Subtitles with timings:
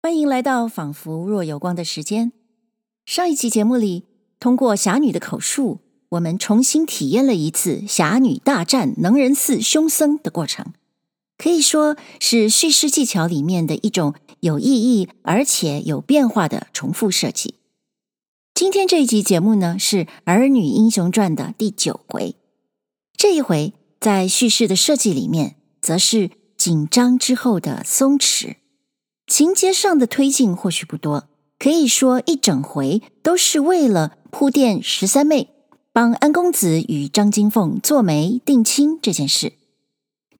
[0.00, 2.30] 欢迎来到仿佛若有光的时间。
[3.04, 4.04] 上一集节目里，
[4.38, 10.72] 通过侠女的口述，我们重新体验了一次侠女大战能人寺凶僧的过程，
[11.36, 17.56] 可以说是叙事技巧里面的一种有意义而且有变化的重复设计。
[18.54, 22.36] 今天这一集节目呢，是《儿女英雄传》的第九回。
[23.16, 28.57] 这一回在叙事的设计里面，则是紧张之后的松弛。
[29.28, 35.50] 情节上的推进或许不多，可以说一整回都是为了铺垫十三妹
[35.92, 39.52] 帮安公子与张金凤做媒定亲这件事。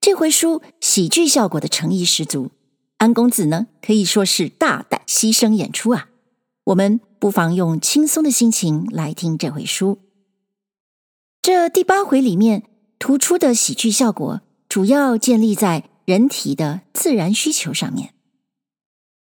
[0.01, 2.51] 这回书喜剧效果的诚意十足，
[2.97, 6.09] 安公子呢可以说是大胆牺牲演出啊。
[6.65, 9.99] 我们不妨用轻松的心情来听这回书。
[11.43, 12.63] 这第八回里面
[12.99, 18.15] 突出的喜剧效果，主要建立在人体的自然需求上面。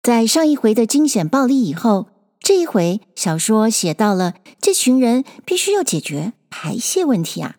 [0.02, 2.08] 在上一回的惊险暴力以后，
[2.40, 7.58] 这一回小说写到了这群人必须要解决排泄问题啊。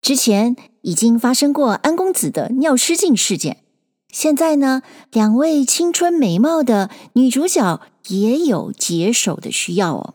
[0.00, 3.64] 之前已经发生过安公子的尿失禁事件，
[4.12, 10.14] 现在呢，两位青春美貌的女主角也有解手的需要哦。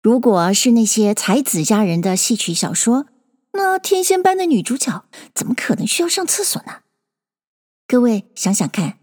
[0.00, 3.04] 如果是那些才子佳人的戏曲小说，
[3.52, 6.76] 那天仙般的女主角怎么可能需要上厕所呢？
[7.86, 8.94] 各位想想看。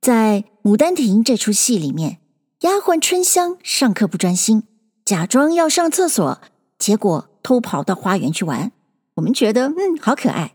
[0.00, 2.20] 在《牡丹亭》这出戏里面，
[2.60, 4.62] 丫鬟春香上课不专心，
[5.04, 6.40] 假装要上厕所，
[6.78, 8.72] 结果偷跑到花园去玩。
[9.16, 10.54] 我们觉得嗯，好可爱。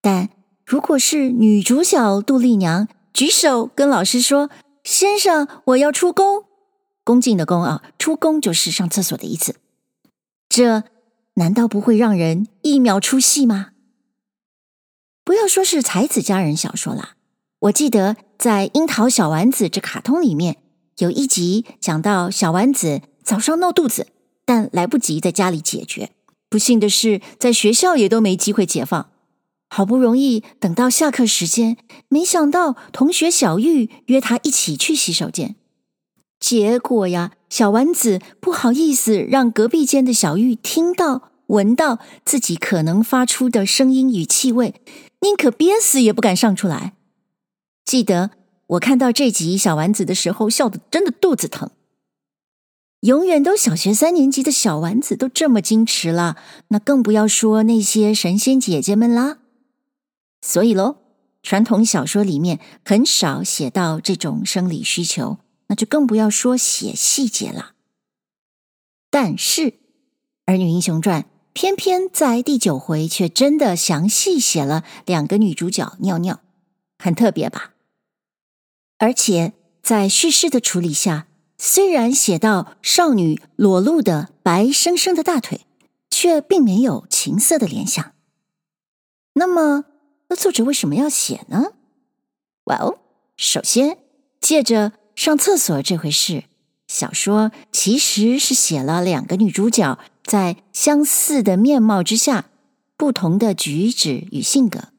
[0.00, 0.28] 但
[0.64, 4.48] 如果是女主角杜丽娘举手跟老师说
[4.84, 6.44] ：“先生，我要出宫。”
[7.02, 9.56] 恭敬的恭啊，出宫就是上厕所的意思。
[10.48, 10.84] 这
[11.34, 13.70] 难道不会让人一秒出戏吗？
[15.24, 17.16] 不要说是才子佳人小说啦。
[17.60, 20.56] 我记得在《樱桃小丸子》这卡通里面，
[20.98, 24.08] 有一集讲到小丸子早上闹肚子，
[24.44, 26.10] 但来不及在家里解决。
[26.50, 29.10] 不幸的是，在学校也都没机会解放。
[29.68, 31.76] 好不容易等到下课时间，
[32.08, 35.54] 没想到同学小玉约他一起去洗手间。
[36.40, 44.74] 结果呀，小丸子不好意思让隔壁间的小玉听到、闻到自己可能发出的声音与气味，
[45.20, 46.94] 宁可憋死也不敢上出来。
[47.84, 48.30] 记得
[48.66, 51.70] 我看到这集小丸子的时候，笑得真的肚子疼。
[53.00, 56.36] 永远都小学三年级的小丸子都这么矜持了，
[56.68, 59.38] 那更不要说那些神仙姐姐们啦。
[60.40, 60.98] 所以喽，
[61.42, 67.72] 传统小说里面很少写到这种生理需求，那就更不要说写细节了。
[69.10, 69.62] 但是
[70.46, 71.22] 《儿女英雄传》
[71.52, 76.40] 偏偏在第九回却真的详细写了两个女主角尿尿，
[76.98, 77.71] 很特别吧？
[79.02, 79.52] 而且
[79.82, 81.26] 在叙事的处理下，
[81.58, 85.62] 虽然写到少女裸露的白生生的大腿，
[86.08, 88.12] 却并没有情色的联想。
[89.32, 89.86] 那么，
[90.28, 91.72] 那作者为什么要写呢
[92.64, 92.98] ？Well，
[93.36, 93.98] 首先
[94.40, 96.44] 借着上厕所这回事，
[96.86, 102.50] 小说其实是写了两个女主角在相似的面貌之下，
[102.96, 104.90] 不同的举止与性格。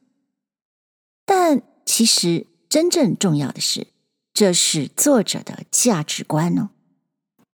[1.24, 3.93] 但其实真正重要的是。
[4.34, 6.70] 这是作者的价值观哦。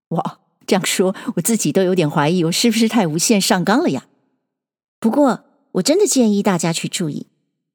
[0.09, 4.07] 哇，这样说我自己都有点怀疑，我是不是太无限上纲了呀？
[4.99, 7.27] 不过，我真的建议大家去注意，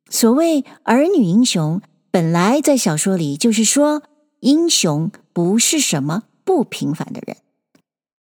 [0.10, 4.02] 所谓儿女英雄，本来在小说里就是说，
[4.40, 7.38] 英雄不是什么不平凡的人，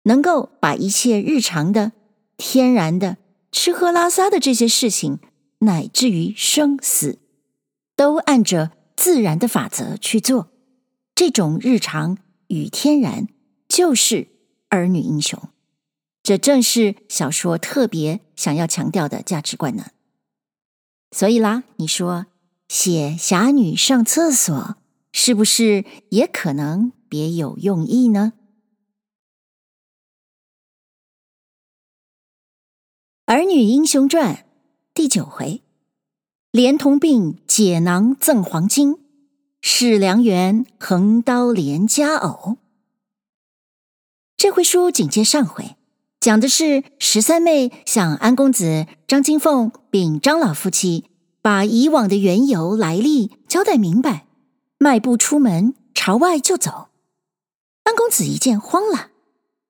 [0.03, 1.91] 能够把一切日常的、
[2.38, 3.18] 天然的、
[3.51, 5.19] 吃喝拉撒的这些事情，
[5.59, 7.18] 乃至于生死，
[7.96, 10.51] 都按着自然的法则去做。
[11.19, 13.28] 这种日常与天然，
[13.68, 14.30] 就是
[14.69, 15.50] 儿女英雄。
[16.24, 19.88] 这正是小说特别想要强调的价值观呢。
[21.12, 22.28] 所以啦，你说
[22.69, 24.78] 写侠女上厕所，
[25.12, 28.31] 是不是也可能别有用意呢？
[33.33, 34.36] 《儿女英雄传》
[34.94, 35.62] 第九回，
[36.51, 38.99] 连同病解囊赠黄金。
[39.61, 42.57] 是良缘，横刀连佳偶。
[44.38, 45.75] 这回书紧接上回，
[46.21, 51.06] 讲的是十三妹向安公子、张金凤并张老夫妻
[51.41, 54.27] 把以往的缘由来历交代明白，
[54.77, 56.88] 迈步出门朝外就走。
[57.83, 59.09] 安公子一见慌了，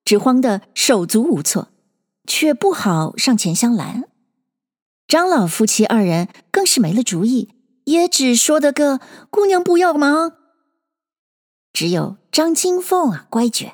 [0.06, 1.70] 只慌得手足无措，
[2.28, 4.08] 却不好上前相拦。
[5.08, 7.50] 张老夫妻二人更是没了主意。
[7.90, 9.00] 也只说得个
[9.30, 10.34] 姑娘不要忙。
[11.74, 13.74] 只有张金凤啊乖觉。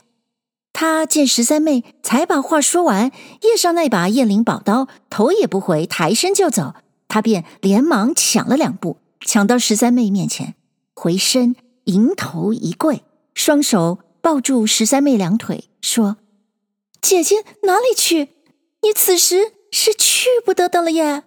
[0.73, 3.12] 他见十三妹才把话说完，
[3.44, 6.73] 叶上那把雁翎宝刀头也不回，抬身就走，
[7.07, 10.56] 他便连忙抢了两步，抢到十三妹面前，
[10.94, 13.03] 回身迎头一跪，
[13.33, 16.18] 双手抱住十三妹两腿，说
[17.01, 18.31] ：“姐姐哪里去？
[18.81, 21.23] 你此时是去不得的了耶。”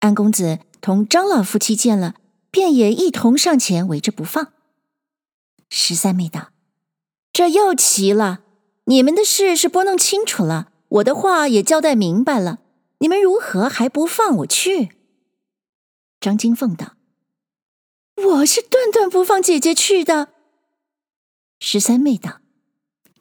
[0.00, 2.14] 安公子同张老夫妻见了，
[2.50, 4.52] 便也一同上前围着不放。
[5.68, 6.50] 十三妹道。
[7.30, 8.40] 这又奇了！
[8.86, 12.58] 你们的事是拨弄清楚了，我的话也交代明白了，
[12.98, 14.88] 你们如何还不放我去？
[16.18, 16.96] 张金凤道
[18.16, 20.30] ：“我是断断不放姐姐去的。”
[21.60, 22.40] 十三妹道：“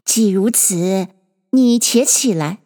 [0.04, 1.10] 既如此，
[1.52, 2.60] 你且起来。”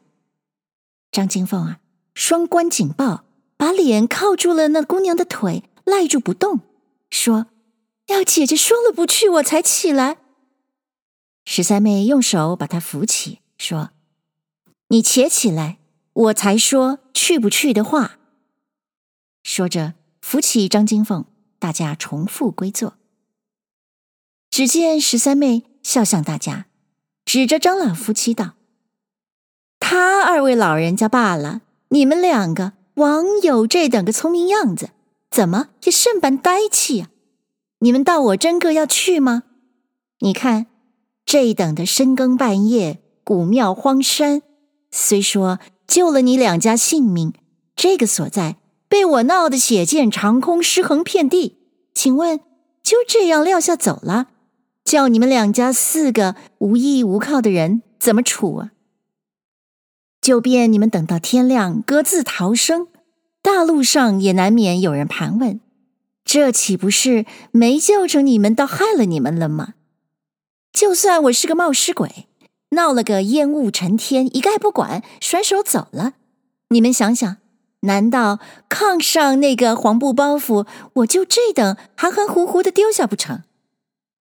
[1.11, 1.79] 张金凤啊，
[2.13, 3.25] 双关紧抱，
[3.61, 6.61] 把脸靠住了那姑娘的腿，赖住不动，
[7.11, 7.45] 说
[8.09, 10.17] ：“要姐姐说了不去，我才起来。”
[11.45, 13.91] 十三妹用手把她扶起，说
[14.89, 15.77] ：“你且起来，
[16.13, 18.17] 我才说去不去的话。”
[19.45, 21.25] 说着，扶起张金凤，
[21.59, 22.95] 大家重复归坐。
[24.49, 26.65] 只见十三妹笑向大家，
[27.25, 28.53] 指着张老夫妻道
[29.79, 34.89] ：“他二位老人家罢了，你们两个枉有这等个聪明样子，
[35.29, 37.09] 怎么也甚般呆气啊？
[37.79, 39.43] 你们道我真个要去吗？
[40.19, 40.67] 你看。”
[41.23, 44.41] 这等的深更半夜，古庙荒山，
[44.89, 47.31] 虽说救了你两家性命，
[47.75, 48.57] 这个所在
[48.89, 51.59] 被我闹得血溅长空，尸横遍地。
[51.93, 52.39] 请问
[52.83, 54.27] 就这样撂下走了，
[54.83, 58.71] 叫你们两家四个无依无靠的人怎么处啊？
[60.21, 62.87] 就便你们等到天亮各自逃生，
[63.41, 65.59] 大路上也难免有人盘问，
[66.23, 69.73] 这岂不是没救成你们，倒害了你们了吗？
[70.71, 72.27] 就算我是个冒失鬼，
[72.69, 76.13] 闹了个烟雾成天，一概不管，甩手走了。
[76.69, 77.37] 你们想想，
[77.81, 78.39] 难道
[78.69, 83.41] 炕上那个黄布包袱，我就这等含含糊糊的丢下不成？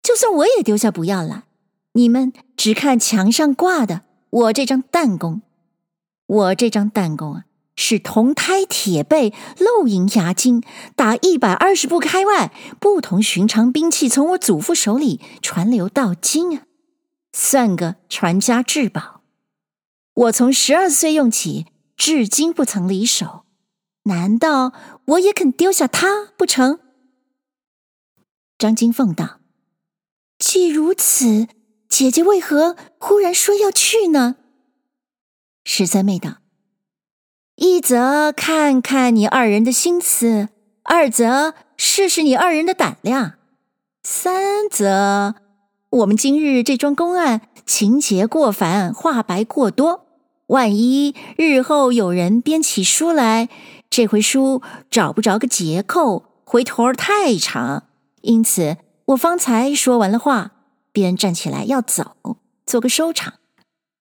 [0.02, 1.44] 就算我也丢下不要了，
[1.92, 5.40] 你们只看墙上挂的我这张弹弓，
[6.26, 7.44] 我这张弹弓啊。
[7.78, 10.62] 是铜胎铁背，露银牙金，
[10.94, 12.50] 打一百二十步开外，
[12.80, 16.64] 不同寻常兵器，从我祖父手里传流到今啊，
[17.34, 19.20] 算个传家至宝。
[20.14, 21.66] 我从十二岁用起，
[21.98, 23.44] 至今不曾离手，
[24.04, 24.72] 难道
[25.04, 26.78] 我也肯丢下它不成？
[28.56, 29.40] 张金凤道
[30.40, 31.46] ：“既如此，
[31.90, 34.36] 姐姐为何忽然说要去呢？”
[35.68, 36.36] 十三妹道。
[37.56, 40.48] 一则看看你二人的心思，
[40.84, 43.32] 二则试试你二人的胆量，
[44.04, 45.34] 三则
[45.90, 50.06] 我们今日这桩公案情节过繁，话白过多，
[50.46, 53.48] 万一日后有人编起书来，
[53.90, 57.88] 这回书找不着个结扣，回头儿太长，
[58.20, 58.76] 因此
[59.06, 60.52] 我方才说完了话，
[60.92, 63.34] 便站起来要走，做个收场，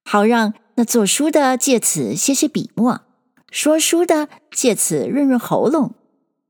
[0.03, 3.01] 好让那做书的借此歇歇笔墨。
[3.51, 5.95] 说书的借此润润喉咙，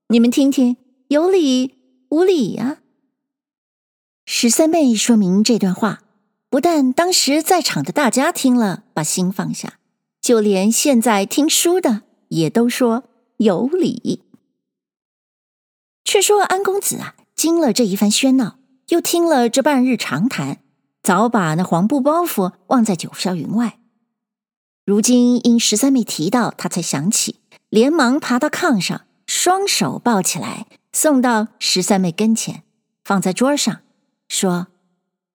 [0.07, 0.77] 你们听听，
[1.10, 1.75] 有理
[2.10, 2.80] 无理呀？
[4.25, 6.01] 十三妹说明这段话，
[6.50, 9.75] 不但当时在场的大家听了把心放下，
[10.20, 13.03] 就连现在听书的也都说
[13.38, 14.24] 有理。
[16.03, 20.63] 却说安公子啊，经了这一番喧闹，又听了这半日长谈，
[21.03, 23.77] 早把那黄布包袱忘在九霄云外。
[24.86, 27.39] 如今因十三妹提到，他才想起，
[27.70, 32.62] 连忙爬到炕上，双手抱起来，送到十三妹跟前，
[33.04, 33.80] 放在桌上，
[34.30, 34.68] 说：“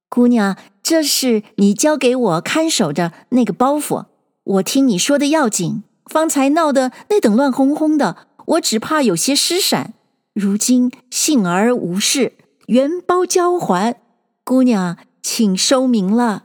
[0.09, 4.07] 姑娘，这是你交给我看守着那个包袱。
[4.45, 9.95] 我听你说的要紧，方才闹得那等乱哄哄的，我只怕有些失闪。
[10.33, 12.35] 如今幸而无事，
[12.67, 14.01] 原包交还。
[14.45, 16.45] 姑娘，请收明了。”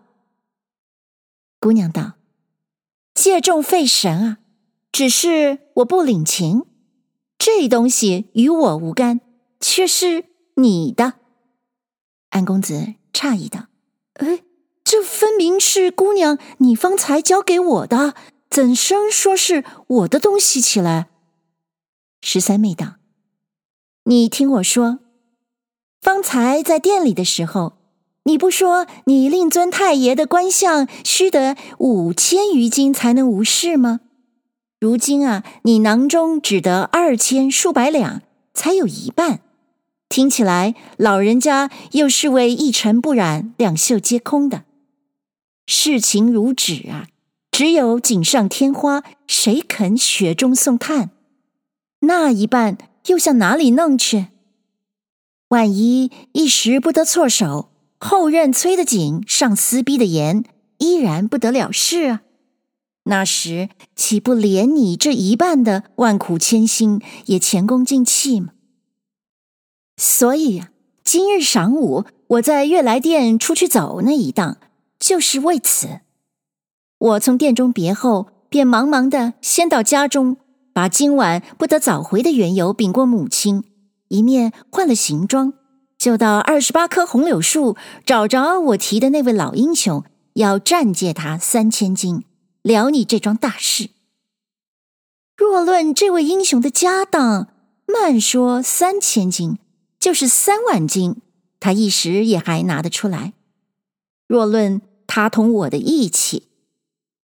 [1.61, 2.13] 姑娘道。
[3.15, 4.37] 借重费神啊！
[4.91, 6.65] 只是我不领情，
[7.39, 9.21] 这东西与我无干，
[9.59, 11.13] 却是你的。
[12.29, 13.67] 安公子诧异道
[14.19, 14.43] ：“哎，
[14.83, 18.13] 这分明是姑娘你方才交给我的，
[18.49, 21.07] 怎生说是我的东西起来？”
[22.21, 22.95] 十三妹道
[24.03, 24.99] ：“你听我说，
[26.01, 27.77] 方才在店里的时候。”
[28.27, 33.99] 你不说你令尊太爷的官相须得五千余金才能无事吗？
[34.79, 39.41] 如今啊，你囊中只得二千数百两，才有一半。
[40.09, 44.63] 听起来老人家又是位一尘不染、两袖皆空的。
[45.67, 47.07] 世情如纸啊，
[47.51, 51.11] 只有锦上添花，谁肯雪中送炭？
[51.99, 54.27] 那一半又向哪里弄去？
[55.49, 60.43] 万一一时不得措手，后任催得紧，上司逼得严，
[60.77, 62.21] 依然不得了事啊！
[63.03, 68.49] 那时岂不连你这一半的万苦千辛也前功尽弃吗？
[69.97, 70.71] 所以呀，
[71.03, 74.57] 今日晌午我在悦来殿出去走那一趟，
[74.99, 76.01] 就是为此。
[76.97, 80.37] 我从殿中别后，便忙忙的先到家中，
[80.73, 83.63] 把今晚不得早回的缘由禀过母亲，
[84.07, 85.53] 一面换了行装，
[86.05, 92.23] 就到二十八棵红柳树找着我提的那位老英雄，要暂借他三千金，
[92.61, 93.89] 了你这桩大事。
[95.35, 97.47] 若论这位英雄的家当，
[97.87, 99.57] 慢说三千金。
[99.99, 101.15] 就是三万金，
[101.59, 103.33] 他一时也还拿得出来。
[104.27, 106.49] 若论他同我的义气，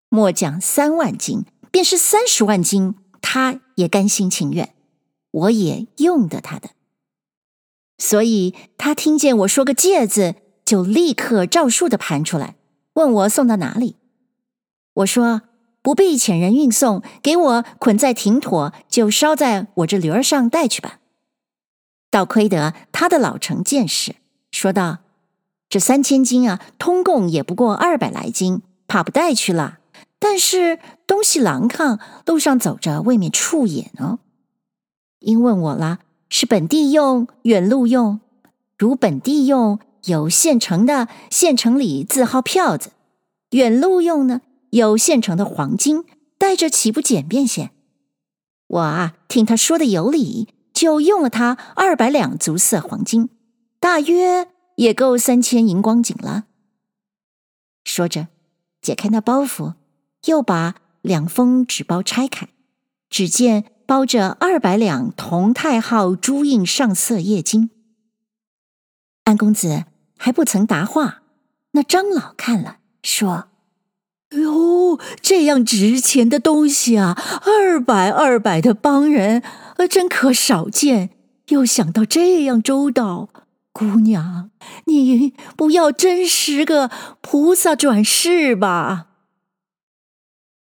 [0.08, 4.74] 莫讲三万金，便是三十万金，他也甘心情愿，
[5.32, 6.70] 我也用得他的。
[8.00, 10.34] 所以他听见我说个戒字，
[10.66, 12.56] 就立刻照数的盘出来，
[12.94, 13.98] 问我送到哪里。
[14.94, 15.42] 我说
[15.82, 21.00] 不必遣人运送，给我捆在挺妥，就捎在我这驴儿上带去吧。
[22.10, 24.16] 倒亏得他的老成见识，
[24.52, 25.00] 说道
[25.70, 29.78] ：“这三千金啊，通共也不过二百来斤，怕不带去了。
[30.18, 34.20] 但是东西狼狈，路上走着未免触眼哦。”
[35.20, 36.00] 因问我了，
[36.30, 38.22] 是本地用，远路用？
[38.78, 42.92] 如本地用，有现成的，县城里字号票子；
[43.52, 46.06] 远路用呢，有现成的黄金，
[46.38, 47.72] 带着岂不简便些？
[48.68, 50.50] 我啊，听他说的有理。
[50.72, 53.28] 就用了他二百两足色黄金，
[53.82, 56.46] 大约也够三千银光锦了。
[57.84, 58.30] 说着，
[58.82, 59.74] 解开那包袱，
[60.28, 62.48] 又把两封纸包拆开，
[63.10, 67.72] 只见包着二百两同泰号朱印上色页金。
[69.24, 71.24] 安公子还不曾答话，
[71.72, 73.48] 那张老看了，说
[74.38, 79.42] ：“哟，这样值钱的东西啊，二百二百的帮人。”
[79.90, 81.10] 真可少见，
[81.48, 83.30] 又想到这样周到，
[83.72, 84.52] 姑娘，
[84.86, 86.92] 你不要真是个
[87.22, 89.08] 菩萨转世吧？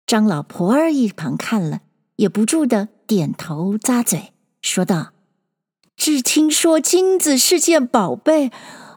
[0.06, 1.80] 张老婆儿一旁看了，
[2.16, 4.32] 也不住的点头咂嘴，
[4.62, 5.12] 说道
[5.96, 8.50] ：“只听说金子是件宝贝。”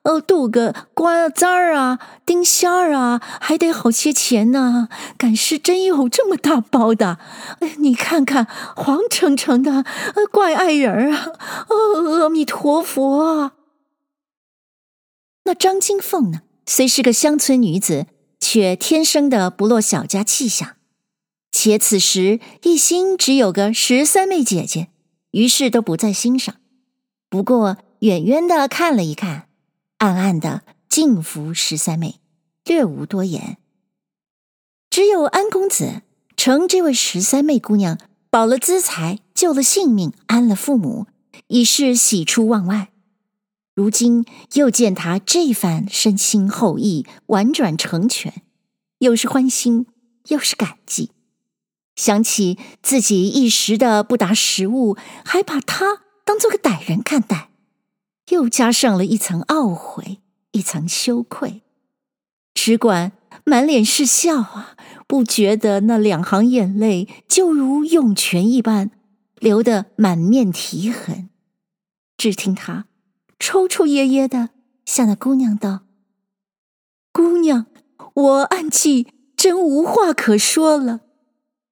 [0.04, 4.88] 哦，镀个瓜子儿啊，丁仙儿啊，还得好些钱呢。
[5.18, 7.20] 敢是真有这么大包的？
[7.60, 9.84] 哎，你看看，黄澄澄的，
[10.16, 11.34] 呃怪碍人啊！
[12.22, 13.52] 阿弥陀佛啊！
[15.44, 16.44] 那张金凤呢？
[16.66, 18.06] 虽是个乡村女子，
[18.40, 20.77] 却天生的不落小家气象。
[21.52, 24.90] 且此时一心只有个十三妹姐姐，
[25.32, 26.56] 于是都不在心上。
[27.30, 29.48] 不过远远的看了一看。
[30.00, 32.20] 暗暗的敬服十三妹，
[32.66, 33.58] 略无多言。
[34.92, 36.04] 只有安公子
[36.36, 37.98] 承这位十三妹姑娘
[38.30, 41.08] 保了资财，救了性命，安了父母，
[41.48, 42.90] 已是喜出望外。
[43.74, 44.24] 如今
[44.54, 48.44] 又见他这番深心厚意，婉转成全，
[49.00, 49.88] 又是欢心，
[50.28, 51.10] 又是感激。
[51.98, 57.50] 想起自己一时的不达时务，还把他当做个歹人看待。
[58.30, 60.20] 又加上了一层懊悔，
[60.52, 61.64] 一层羞愧，
[62.54, 63.14] 只管
[63.44, 64.76] 满脸是笑啊，
[65.08, 68.92] 不觉得那两行眼泪就如涌泉一般，
[69.40, 71.30] 流得满面啼痕。
[72.18, 72.86] 只听他
[73.40, 74.50] 抽抽噎噎的
[74.86, 75.82] 向那姑娘道
[77.14, 77.68] ：“姑娘，
[78.14, 81.02] 我暗记真无话可说了。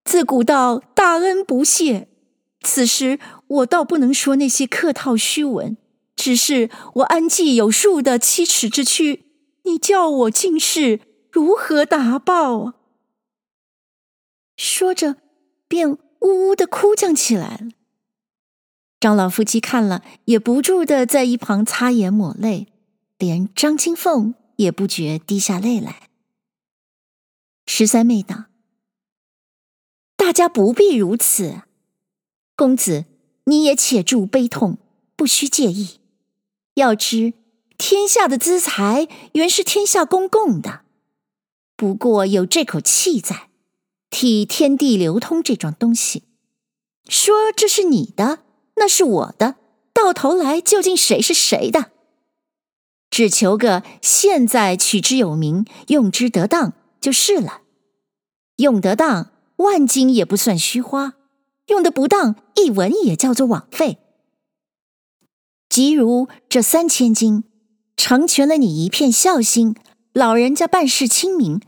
[0.06, 2.08] 自古道大恩不谢，
[2.62, 5.76] 此时我倒不能说那些客套虚文。”
[6.16, 9.26] 只是我安记有数的七尺之躯，
[9.64, 12.76] 你叫我今世如何答报啊？
[14.56, 15.18] 说着，
[15.68, 17.68] 便呜呜的哭将起来了。
[18.98, 22.68] 张老夫妻看了，也不住的在一旁擦眼抹泪，
[23.18, 26.10] 连张金凤也不觉滴下泪来。
[27.68, 28.46] 十三妹道
[30.26, 31.62] ：“大家不必如此，
[32.56, 33.06] 公子
[33.44, 34.80] 你也且住悲痛，
[35.16, 36.00] 不需介意。”
[36.74, 37.34] 要知
[37.78, 40.82] 天下的资财原是天下公共的，
[41.76, 43.50] 不过有这口气在，
[44.10, 46.24] 替天地流通这桩东西。
[47.08, 48.40] 说这是你的，
[48.78, 49.58] 那是我的，
[49.94, 51.92] 到头来究竟谁是谁的？
[53.12, 57.62] 只求个现在取之有名，用之得当就是了。
[58.56, 61.14] 用得当，万金也不算虚花；
[61.68, 64.00] 用得不当，一文也叫做枉费。
[65.70, 67.44] 即如这三千金，
[67.98, 69.76] 成全了你一片孝心，
[70.14, 71.62] 老人家办事清明，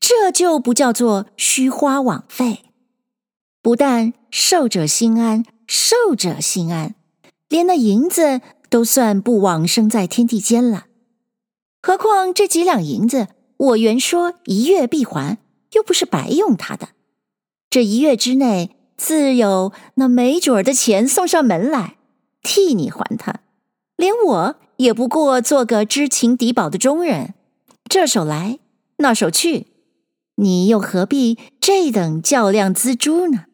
[0.00, 2.64] 这就不叫做虚花枉费。
[3.62, 6.94] 不但受者心安，受者心安，
[7.48, 10.86] 连那银子都算不枉生在天地间了。
[11.82, 15.38] 何况这几两银子，我原说一月必还，
[15.72, 16.88] 又不是白用他的。
[17.70, 21.96] 这一月之内，自有那没准儿的钱送上门来。
[22.40, 23.40] 替你还他，
[23.96, 27.34] 连我也不过做个知情抵保的中人，
[27.90, 28.58] 这手来
[28.98, 29.66] 那手去，
[30.36, 33.46] 你又何必这等较量錙铢呢？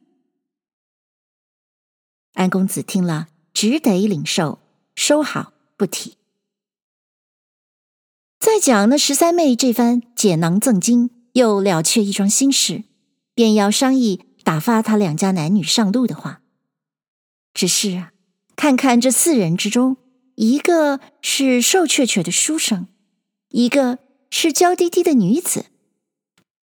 [2.35, 4.61] 安公子听了，只得领受，
[4.95, 6.17] 收好不提。
[8.39, 12.85] 再讲那十三妹这番解囊赠金，又了却一桩心事，
[13.35, 16.41] 便要商议打发他两家男女上路的话，
[17.53, 18.13] 只是啊。
[18.57, 19.97] 看看这四人之中，
[20.37, 22.87] 一个是瘦怯怯的书生，
[23.49, 23.99] 一个
[24.31, 25.67] 是娇滴滴的女子。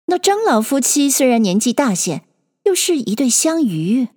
[0.05, 2.23] 那张老夫妻虽然年纪大些，
[2.63, 4.07] 又是一对相鱼。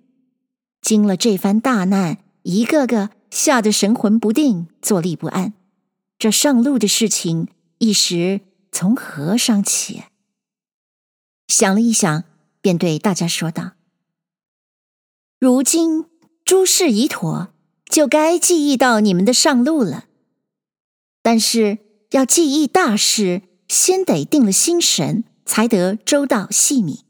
[0.81, 5.53] 经了这番大难，一个个吓得神魂不定，坐立不安。
[6.17, 7.49] 这上路的事情，
[7.79, 8.39] 一时
[8.71, 10.03] 从何商起？
[11.49, 12.23] 想了一想，
[12.61, 13.73] 便对大家说道
[15.39, 16.05] ：“如今
[16.43, 17.53] 诸事已妥。”
[17.89, 20.07] 就该记忆到你们的上路了，
[21.21, 21.77] 但是
[22.11, 27.05] 要记忆大事，先得定了心神，才得周到细密。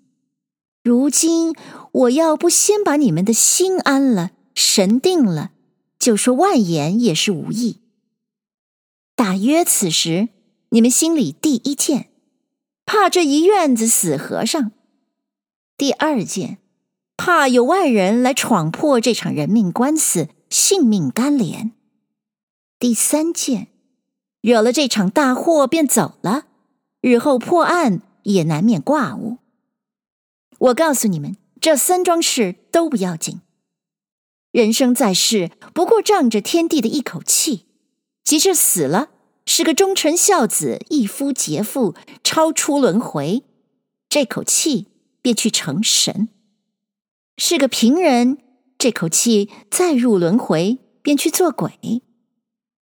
[0.83, 1.55] 如今
[1.91, 5.51] 我要不先把你们的心安了，神定了，
[5.97, 7.81] 就说万言也是无益。
[9.15, 10.29] 大约此时，
[10.69, 12.11] 你们心里第一件，
[12.85, 14.69] 怕这一院子死和尚；
[15.77, 16.57] 第二件，
[17.15, 20.29] 怕有外人来闯破这场人命官司。
[20.49, 21.73] 性命干连。
[22.79, 23.67] 第三件，
[24.39, 26.45] 惹了这场大祸便走了，
[27.01, 29.39] 日后破案也难免挂误。
[30.57, 33.41] 我告诉你们，这三桩事都不要紧。
[34.51, 37.65] 人生在世，不过仗着天地的一口气，
[38.23, 39.09] 即使死了，
[39.45, 43.43] 是个忠臣孝子、一夫节妇，超出轮回，
[44.07, 44.87] 这口气
[45.27, 46.29] 便去成神；
[47.35, 48.37] 是个平人。
[48.77, 52.01] 这口气再入轮回，便去做鬼。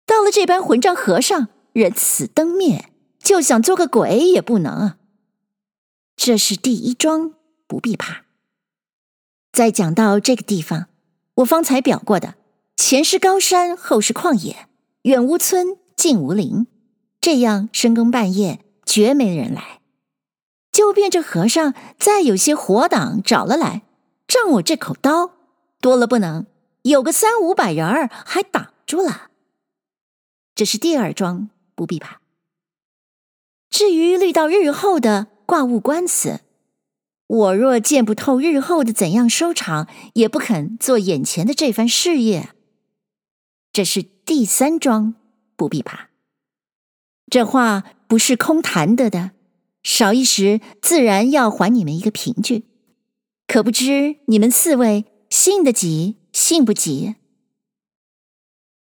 [0.05, 4.95] 到了这般混账和尚，人死灯灭，就想做个鬼也不能。
[6.15, 7.33] 这是第一桩，
[7.65, 8.25] 不必怕。
[9.51, 10.85] 再讲到这个地方，
[11.37, 12.35] 我方才表过的，
[12.77, 14.67] 前是高山，后是旷野，
[15.01, 16.67] 远无村，近无林，
[17.19, 19.74] 这样深更半夜绝没人来。
[20.75, 23.83] 就便这和尚再有些活党找了来，
[24.27, 25.31] 仗我这口刀。
[25.79, 26.47] 多了不能，
[26.81, 29.29] 有个三五百人儿还挡住了。
[30.53, 32.19] 这是第二桩，不必怕。
[33.69, 36.41] 至于虑到日后的挂物官司，
[37.25, 42.49] 我若见不透日后的怎样收场，也不肯做眼前的这番事业。
[43.71, 45.15] 这是第三桩，
[45.55, 46.09] 不必怕。
[47.31, 49.31] 这话不是空谈的的，
[49.85, 52.65] 少一时自然要还你们一个凭据。
[53.47, 55.05] 可不知你们四位。
[55.27, 57.15] 信得急，信不急？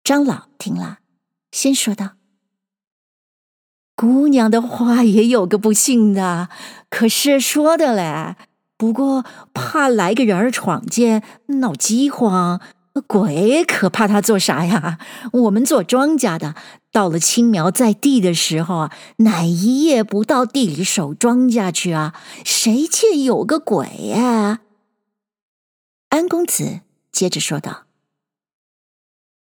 [0.04, 0.98] 张老听了，
[1.52, 2.18] 先说道
[3.96, 6.50] ：“姑娘的话也有个不信的，
[6.90, 8.36] 可是说的嘞。
[8.76, 11.22] 不过怕来个人儿闯进，
[11.60, 12.60] 闹饥荒，
[13.02, 15.00] 鬼可怕他做啥呀？
[15.32, 16.56] 我们做庄稼的，
[16.92, 22.14] 到了青苗在地的时候啊，哪一夜不到地里守庄稼去啊？
[22.46, 24.60] 谁见有个鬼呀？”
[26.10, 27.86] 安公子接着说道：“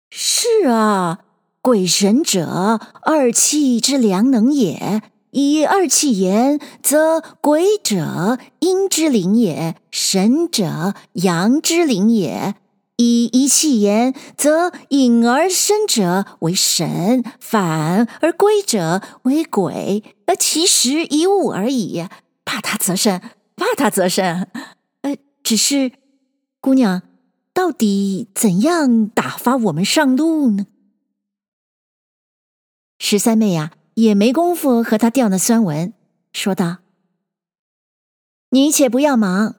[0.08, 1.18] 是啊，
[1.60, 5.02] 鬼神者，二气之良能也。
[5.32, 12.54] 以二气言，则鬼者阴之灵也，神者阳之灵也；
[13.02, 20.04] 以一气言，则隐而生者为神，反而归者为鬼。
[20.26, 22.06] 而其实一物而已。
[22.44, 23.20] 怕他则甚，
[23.56, 24.48] 怕他则甚。
[25.02, 25.92] 呃，只是。”
[26.60, 27.02] 姑娘，
[27.52, 30.66] 到底怎样打发我们上路呢？
[32.98, 35.92] 十三妹呀、也没工夫和他吊那酸文，
[36.32, 36.78] 说道
[38.50, 39.56] ：“你且不要忙，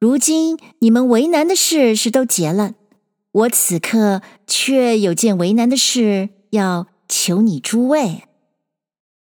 [0.00, 2.74] 如今你们为难的事是都结了，
[3.32, 8.24] 我此刻却有件为难的事要求你诸位。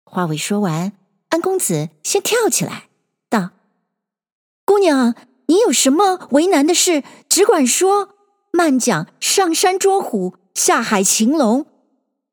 [0.04, 0.94] 话未说完，
[1.30, 2.90] 安公子先跳起来
[3.30, 3.52] 道
[4.64, 5.16] ：“姑娘，
[5.48, 8.16] 你有什么为难的事，只管说。
[8.52, 11.66] 慢讲上山捉虎，下海擒龙，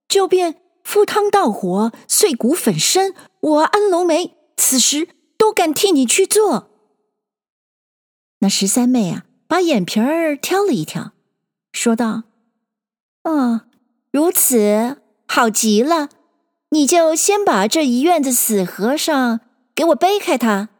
[0.07, 6.71] 就便赴汤蹈火，碎骨粉身，我安龙梅此时都敢替你去做。”
[8.39, 11.11] 那十三妹啊，把眼皮儿挑了一挑，
[11.73, 12.25] 说道
[13.25, 13.63] ：“哦，
[14.11, 16.09] 如此好极了。”
[16.73, 19.41] 你就先把这一院子死和尚
[19.75, 20.71] 给我背开他。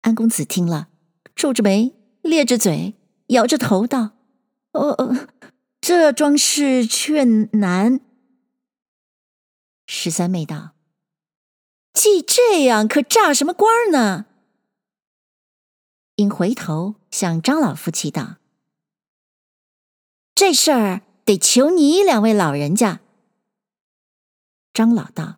[0.00, 0.88] 安公子听了，
[1.36, 2.94] 皱着眉，咧着嘴，
[3.28, 4.16] 摇着头道
[4.74, 5.28] ：“哦哦，
[5.80, 8.00] 这桩事却难。”
[9.86, 10.72] 十三妹道
[11.94, 14.26] ：“既这样，可诈什么官呢？”
[16.16, 18.38] 因回头向张老夫妻道
[20.34, 23.00] ：“这事儿得求你两位老人家。”
[24.74, 25.36] 张老道：“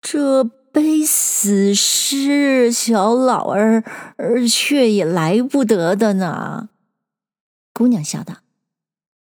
[0.00, 3.82] 这背死尸，小老儿
[4.16, 6.68] 儿却也来不得的呢。”
[7.74, 8.42] 姑娘笑道：“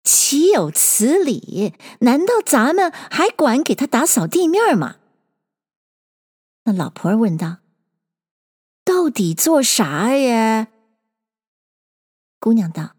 [0.03, 1.75] 岂有此理？
[2.01, 4.97] 难道咱们还管给他打扫地面吗？”
[6.65, 7.59] 那老婆儿问道
[8.85, 10.69] ：“到底做啥呀？”
[12.41, 12.95] 姑娘道：“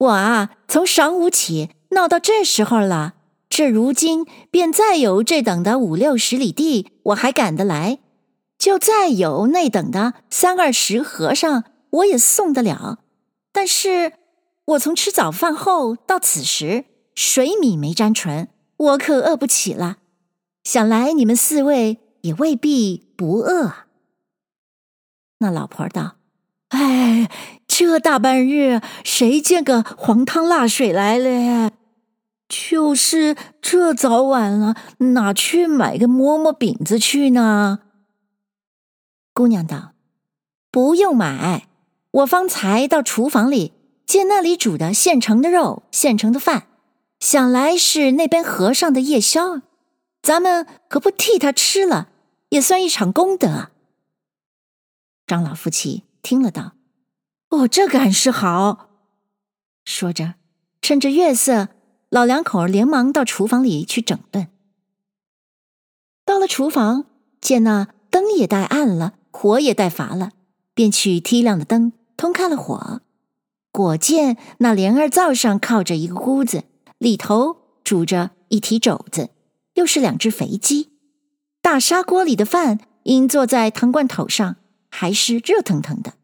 [0.00, 3.14] 我啊，从晌午起闹到这时候了。”
[3.50, 7.98] 这如今便再有这等的五六十里地，我还赶得来；
[8.56, 13.00] 就再有那等的三二十和尚，我也送得了。
[13.50, 14.12] 但是
[14.66, 16.84] 我从吃早饭后到此时，
[17.16, 19.96] 水米没沾唇，我可饿不起了。
[20.62, 23.72] 想来你们四位也未必不饿。
[25.40, 26.18] 那老婆道
[26.70, 27.28] ：“哎，
[27.80, 31.72] 这大半日，谁见个黄汤辣水来了？”
[32.46, 37.78] 就是这早晚了，哪去买个馍馍饼子去呢？
[39.32, 39.92] 姑娘道
[40.70, 41.68] ：“不用买，
[42.10, 43.72] 我方才到厨房里
[44.04, 46.66] 见那里煮的现成的肉、现成的饭，
[47.18, 49.62] 想来是那边和尚的夜宵，
[50.20, 52.08] 咱们可不替他吃了，
[52.50, 53.70] 也算一场功德。”
[55.26, 56.72] 张老夫妻听了道
[57.50, 58.88] ：“哦，这干是好。”
[59.84, 60.34] 说着，
[60.82, 61.68] 趁着月色。
[62.08, 64.48] 老两口连忙到厨房里去整顿。
[66.24, 67.04] 到了厨房，
[67.40, 70.32] 见那灯也带暗了，火也带乏了，
[70.74, 73.02] 便去梯亮了灯，通开了火。
[73.70, 76.64] 果见那帘儿灶上靠着一个锅子，
[76.98, 79.30] 里头煮着一提肘子，
[79.74, 80.90] 又是两只肥鸡。
[81.62, 84.56] 大砂锅里的饭，因坐在汤罐头上，
[84.90, 86.14] 还是热腾腾的。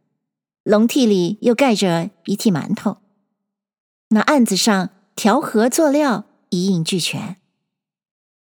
[0.66, 2.98] 笼屉里又盖着一屉馒头。
[4.09, 4.90] 那案子上。
[5.16, 7.38] 调和作料一应俱全，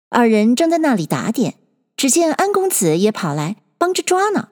[0.09, 1.59] 二人正在那里打点，
[1.95, 4.49] 只见安公子也跑来帮着抓呢。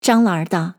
[0.00, 0.74] 张老儿道：“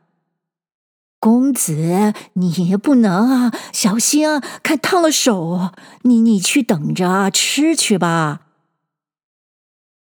[1.18, 5.72] 公子，你不能啊，小心啊，看烫了手。
[6.02, 8.48] 你你去等着吃去吧。”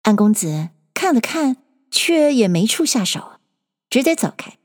[0.04, 1.56] 安公子看了看，
[1.90, 3.40] 却也没处下手，
[3.88, 4.55] 只得走开。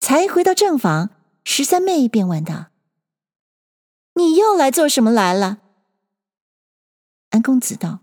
[0.00, 1.10] 才回到正房，
[1.44, 2.66] 十三妹便问道。
[4.14, 5.58] 你又来做什么来了？
[7.30, 8.00] 安公子道：“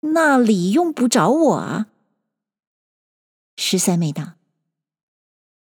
[0.00, 1.88] 那里用不着我啊。”
[3.56, 4.34] 十三妹道：“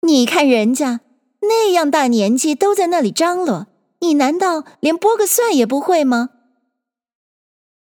[0.02, 1.00] 你看人家
[1.40, 3.66] 那样大年纪都在那里张罗，
[4.00, 6.30] 你难道连剥个蒜也不会吗？”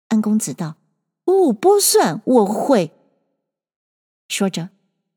[0.09, 0.77] 安公子道
[1.27, 2.93] ：“哦，剥蒜我会。”
[4.29, 4.71] 说着，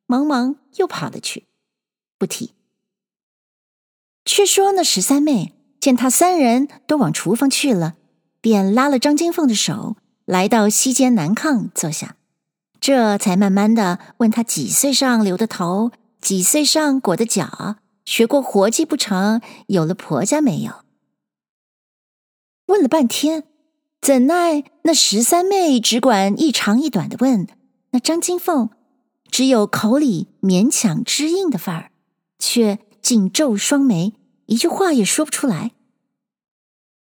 [0.05, 1.47] 忙忙又跑了去，
[2.21, 2.53] 不提。
[4.25, 5.55] 却说那十三妹。
[5.81, 7.95] 见他三人都往厨房去了，
[8.39, 12.17] 便拉了张金凤的手，来到西间南炕坐下，
[12.79, 15.89] 这才慢慢的问他几岁上留的头，
[16.21, 20.85] 几岁上裹的脚，学过活计不成，有了婆家没有？
[22.67, 23.45] 问了半天，
[23.99, 27.47] 怎奈那十三妹只管一长一短的问，
[27.89, 28.69] 那张金凤
[29.31, 31.90] 只有口里勉强支应的范儿，
[32.41, 34.15] 却紧皱双眉。
[34.47, 35.71] 一句话也说不出来。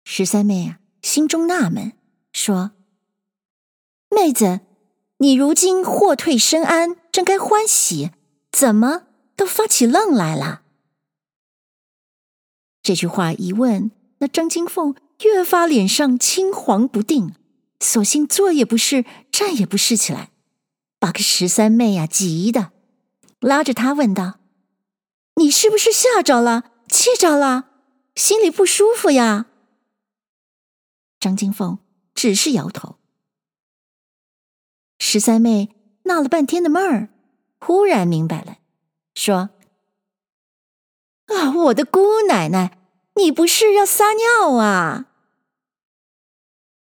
[0.06, 1.94] 十三妹啊，心中纳闷，
[2.32, 2.72] 说
[4.10, 4.62] ：“妹子，
[5.18, 8.12] 你如今祸退身安，正该欢喜，
[8.52, 10.62] 怎么都发起愣来了？”
[12.84, 17.34] 这句话一问，那张金凤越发脸上青黄不定，
[17.80, 20.30] 索性坐也不是，站也不是起来，
[21.00, 22.72] 把个十三妹呀、啊、急的，
[23.40, 24.40] 拉着她问道
[25.36, 27.70] ：“你是不是吓着了、气着了，
[28.16, 29.48] 心里不舒服呀？”
[31.20, 31.80] 张金凤
[32.14, 32.98] 只是摇头。
[35.00, 37.10] 十三妹纳了半天的闷儿，
[37.60, 38.58] 忽然明白了，
[39.14, 39.50] 说
[41.28, 42.78] ：“啊，我的姑奶奶，
[43.16, 45.12] 你不是要撒尿啊？”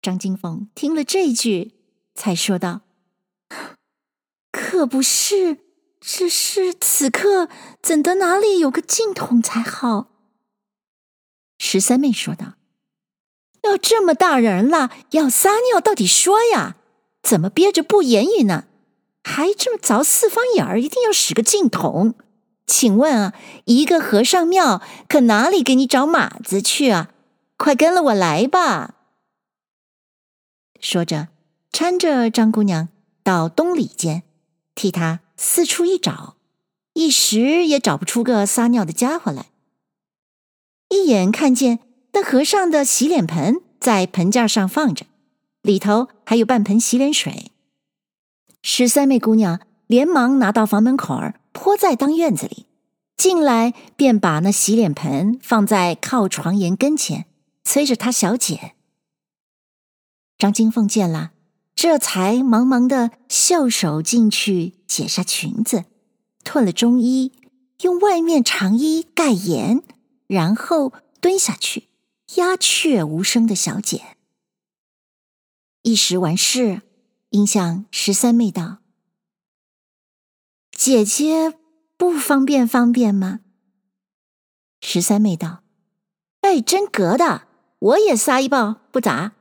[0.03, 1.75] 张金凤听了这句，
[2.14, 2.83] 才说道
[4.53, 5.65] ：“可不是，
[6.08, 7.48] 只是此刻
[7.82, 10.06] 怎得哪里有个净桶才好？”
[11.58, 12.52] 十三妹说道。
[13.64, 16.76] 要这么大人了，要撒尿，到底说呀？
[17.20, 18.66] 怎么憋着不言语呢？
[19.24, 22.14] 还这么凿四方眼儿，一定要使个净桶？
[22.68, 27.10] 请问啊，一个和尚庙可哪里给你找马子去啊？
[27.56, 28.94] 快跟了我来吧！
[30.80, 31.26] 说着，
[31.72, 32.88] 搀着张姑娘
[33.24, 34.22] 到东里间，
[34.76, 36.37] 替她四处一找，
[36.94, 39.46] 一时也找不出个撒尿的家伙来。
[40.88, 41.81] 一眼看见。
[42.12, 45.05] 那和尚的洗脸盆在盆架上放着，
[45.61, 47.53] 里头还有半盆洗脸水。
[48.62, 52.64] 十三妹姑娘连忙拿到房门口儿，泼在当院子里，
[53.18, 57.27] 进来便把那洗脸盆放在靠床沿跟前，
[57.62, 58.72] 催着她小姐。
[60.38, 61.33] 张金凤见了，
[61.76, 65.84] 这才忙忙的袖手进去解下裙子，
[66.42, 67.32] 褪了中衣，
[67.82, 69.82] 用外面长衣盖严，
[70.26, 71.90] 然后蹲下去。
[72.36, 74.16] 鸦雀无声的小姐，
[75.82, 76.82] 一时完事，
[77.30, 78.78] 应向十三妹道
[80.72, 81.56] ：“姐姐
[81.96, 83.40] 不方便方便吗？”
[84.80, 85.62] 十三妹道
[86.40, 87.46] ：“哎，真格的，
[87.78, 89.34] 我也撒一泡，不咋。”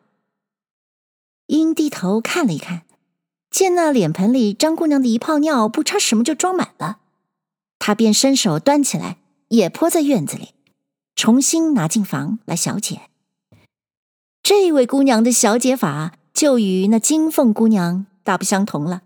[1.48, 2.84] 应低头看了一看，
[3.52, 7.00] 见那脸盆里张姑娘的一泡尿不差什么就装满了，
[7.80, 9.18] 她便伸手端起来，
[9.50, 10.50] 也泼在院子里。
[11.16, 13.02] 重新拿进房来，小解。
[14.44, 19.04] 这位姑娘的小解法就与那金凤姑娘大不相同了。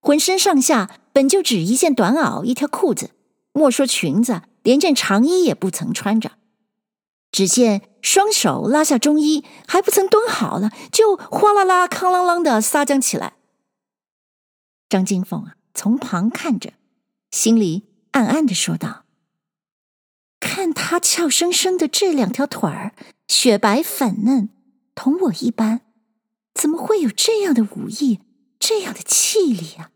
[0.00, 3.10] 浑身上下本就只一件短袄，一条裤子，
[3.52, 6.32] 莫说裙子，连件长衣也不曾穿着。
[7.36, 13.34] 只见双手拉下中衣，还不曾蹲好了，就哗啦啦、哐啷啷的撒浆起来。
[14.88, 16.72] 张金凤啊，从旁看着，
[17.30, 19.04] 心里暗暗的说道。
[20.40, 22.94] 看他俏生生的这两条腿儿，
[23.28, 24.48] 雪白粉嫩，
[24.94, 25.82] 同我一般，
[26.54, 28.20] 怎么会有这样的武艺，
[28.58, 29.90] 这样的气力啊？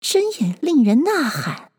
[0.00, 1.72] 真也令人呐喊。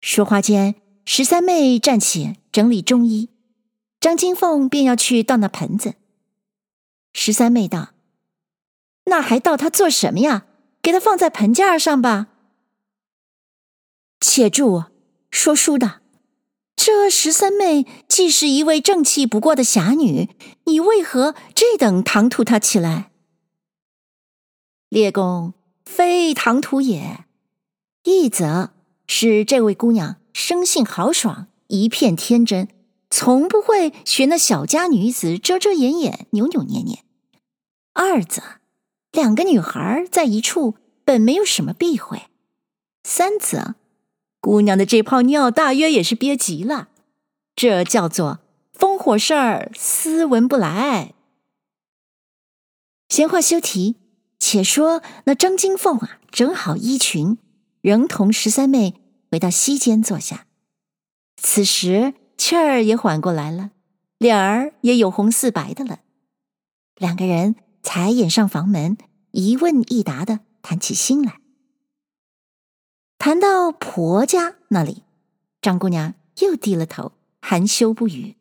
[0.00, 0.76] 说话间，
[1.08, 3.30] 十三妹站起整理中衣，
[4.00, 5.94] 张金凤便要去倒那盆子。
[7.14, 7.90] 十三妹道
[9.06, 10.46] ：“那还倒它做什么呀？
[10.82, 12.26] 给它放在盆架上吧。”
[14.20, 14.86] 且住，
[15.30, 16.00] 说书的。
[16.74, 20.28] 这十三妹既是一位正气不过的侠女，
[20.64, 23.12] 你为何这等唐突她起来？
[24.88, 27.24] 列公非唐突也，
[28.02, 28.72] 一则
[29.06, 32.68] 是这位姑娘生性豪爽，一片天真，
[33.08, 36.98] 从不会学那小家女子遮遮掩掩、扭扭捏捏；
[37.94, 38.42] 二则
[39.12, 40.74] 两个女孩在一处，
[41.06, 42.28] 本没有什么避讳；
[43.02, 43.76] 三则。
[44.38, 46.88] 姑娘的这泡尿，大约也是憋急了，
[47.56, 48.40] 这叫做
[48.74, 51.14] 风火事儿，斯文不来。
[53.08, 53.96] 闲话休提，
[54.38, 57.38] 且说那张金凤啊，整好衣裙，
[57.80, 59.00] 仍同十三妹
[59.36, 60.46] 回到西间坐下。
[61.36, 63.72] 此时气儿也缓过来了，
[64.16, 66.00] 脸儿也有红似白的了。
[66.96, 68.96] 两个人才掩上房门，
[69.32, 71.38] 一问一答的谈起心来。
[73.18, 75.02] 谈到婆家那里，
[75.60, 78.36] 张姑娘又低了头，含羞不语。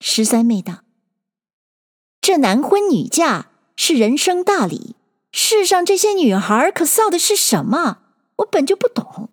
[0.00, 0.84] 十三妹道
[2.20, 4.96] ：“这男婚女嫁是人生大礼，
[5.32, 8.00] 世上这些女孩可臊的是什么？
[8.36, 9.30] 我本就不懂。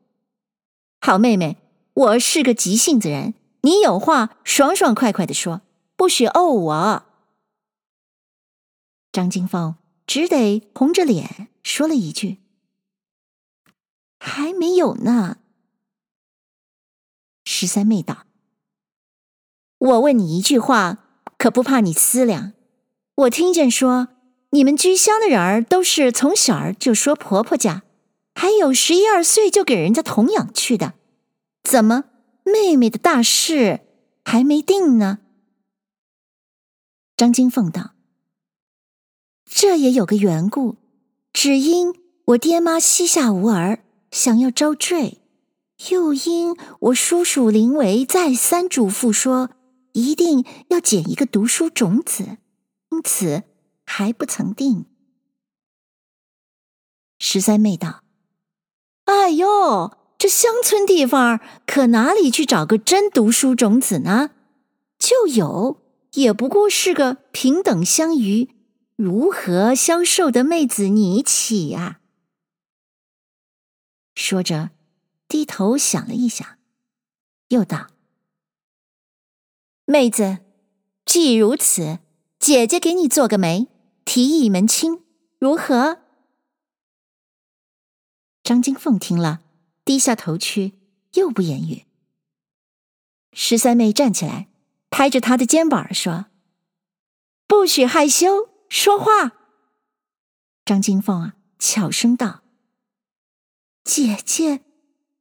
[1.02, 1.58] 好妹妹，
[1.94, 5.62] 我是个急性子人，你有话爽爽快快的说，
[5.96, 7.04] 不许怄我。”
[9.12, 12.38] 张金凤只得红着脸说了一句。
[14.20, 15.38] 还没有呢。
[17.46, 18.26] 十三妹道
[19.80, 20.98] ：“我问你一句话，
[21.38, 22.52] 可不怕你思量。
[23.16, 24.10] 我听见说，
[24.50, 27.84] 你们居乡的人儿都是从小儿就说婆婆家，
[28.34, 30.94] 还有十一二岁就给人家童养去的。
[31.64, 32.06] 怎么
[32.44, 33.82] 妹妹的大事
[34.24, 35.20] 还没定呢？”
[37.16, 37.96] 张金凤道
[39.46, 40.78] ：“这也有个缘故，
[41.34, 41.94] 只因
[42.26, 45.22] 我爹妈膝下无儿。”想要招赘，
[45.92, 49.52] 又因我叔叔林维再三嘱咐说，
[49.92, 52.40] 一定要捡一个读书种子，
[52.90, 53.44] 因此
[53.86, 54.88] 还不曾定。
[57.20, 58.02] 十三妹道
[59.10, 64.30] ：“哎呦，这乡村地方可哪里去找个真读书种子呢？
[65.00, 65.82] 就有，
[66.14, 68.50] 也不过是个平等相鱼，
[68.96, 72.02] 如何消受的妹子你起呀？”
[74.14, 74.70] 说着。
[75.28, 76.58] 低头想了一想，
[77.50, 77.90] 又道
[79.86, 80.40] ：“妹子，
[81.06, 82.00] 既如此，
[82.40, 83.68] 姐姐给你做个媒，
[84.06, 85.04] 提一门亲，
[85.38, 86.00] 如何？”
[88.44, 89.42] 张金凤听了，
[89.86, 90.74] 低下头去，
[91.14, 91.86] 又不言语。
[93.34, 94.48] 十三妹站起来，
[94.90, 96.28] 拍着她的肩膀说
[97.48, 99.34] ：“不许害羞，说话。”
[100.66, 102.42] 张金凤啊，悄声道
[103.84, 104.62] ：“姐姐。”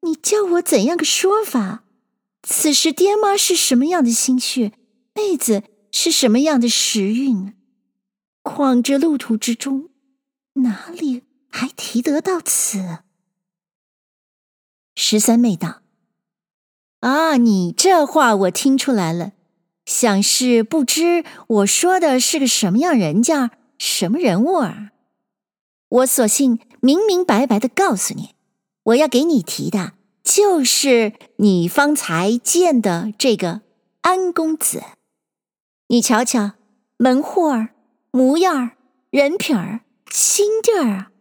[0.02, 1.82] 你叫我怎样个说法？
[2.44, 4.72] 此时爹妈是什么样的心绪，
[5.12, 7.52] 妹子是什么样的时运？
[8.42, 9.90] 况这路途之中，
[10.54, 13.00] 哪里还提得到此？
[15.00, 15.82] 十三妹道
[16.98, 19.30] ：“啊，你这话我听出来了，
[19.86, 24.90] 想是不知我说的是个什么样人家，什么人物儿。
[25.88, 28.34] 我索性明明白白的告诉你。”
[28.86, 29.92] 我要给你提的，
[30.24, 33.60] 就是你方才见的这个
[34.00, 34.82] 安公子。
[35.86, 36.54] 你瞧瞧，
[36.96, 37.68] 门户儿、
[38.10, 38.70] 模样儿、
[39.10, 41.12] 人品儿、心地儿，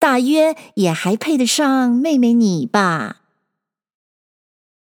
[0.00, 3.20] 大约也还配得上妹妹你吧？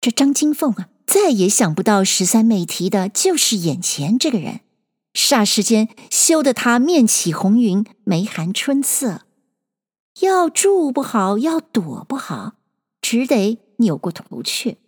[0.00, 4.60] 这张金凤啊，再也想不到十三妹提的就是眼前这个人，
[5.12, 9.26] 霎时间羞得她面起红云，眉含春色。
[10.20, 12.54] 要住不好，要躲不好，
[13.02, 14.78] 只得扭过头去。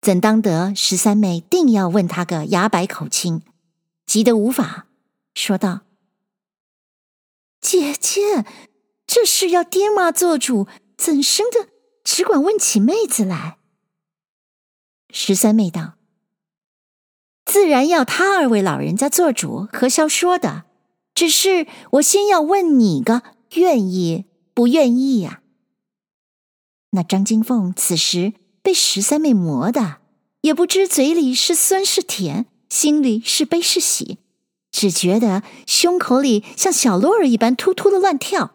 [0.00, 3.42] 怎当得十三妹定要问他个牙白口清，
[4.06, 4.86] 急得无法，
[5.34, 5.80] 说道
[7.60, 8.44] ：“姐姐，
[9.06, 11.68] 这事要爹妈做主，怎生的
[12.02, 13.58] 只管问起妹子来？”
[15.12, 15.94] 十三妹道
[17.44, 20.64] ：“自然要他二位老人家做主，何消说的？
[21.14, 23.22] 只是我先要问你个。”
[23.56, 25.42] 愿意不愿意呀？
[26.90, 29.96] 那张金凤此时被十三妹磨的，
[30.42, 34.18] 也不知嘴里是酸是甜，心里是悲是喜，
[34.70, 38.54] 只觉得胸口里像小鹿儿一般突突的乱跳，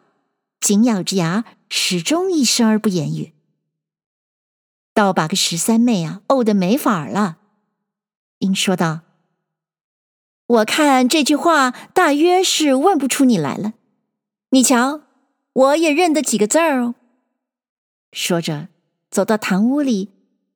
[0.59, 3.33] 紧咬着牙，始终一声儿不言语，
[4.93, 7.37] 倒把个十三妹啊怄得没法了，
[8.39, 9.01] 应说道
[10.47, 13.73] ：“我看这句话大约是问不出你来了。”
[14.51, 15.01] 你瞧，
[15.51, 16.95] 我也认得几个字儿哦。
[18.13, 18.69] 说着，
[19.09, 20.11] 走到堂屋里，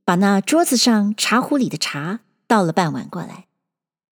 [0.05, 3.47] 把那桌子上茶壶里的茶倒了半碗过来，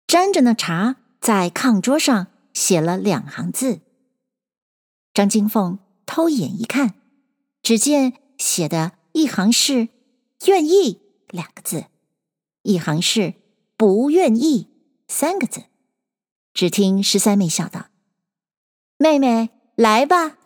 [0.06, 3.82] 沾着那茶，在炕桌上写了两行字。
[5.14, 6.96] 张金凤偷眼一看，
[7.62, 9.90] 只见写的一行是
[10.48, 11.86] “愿意”两个字，
[12.64, 13.36] 一行是
[13.76, 14.68] “不愿意”
[15.08, 15.64] 三个字。
[16.54, 17.88] 只听十三妹笑道
[18.98, 20.38] ：“妹妹。”来吧，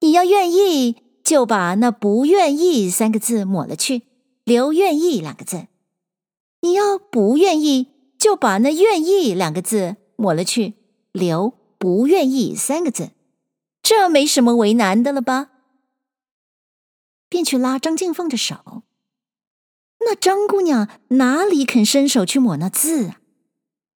[0.00, 4.02] 你要愿意，就把那不愿意三个字抹了去，
[4.44, 5.68] 留愿意两个字；
[6.60, 10.74] 你要不愿意，就把那愿意两个字抹了去，
[11.12, 13.10] 留不愿意三个字。
[13.82, 15.50] 这没什么为难的了吧？
[17.28, 18.82] 便去拉张静凤的手，
[20.00, 23.20] 那张姑娘哪里肯伸手去抹那字啊？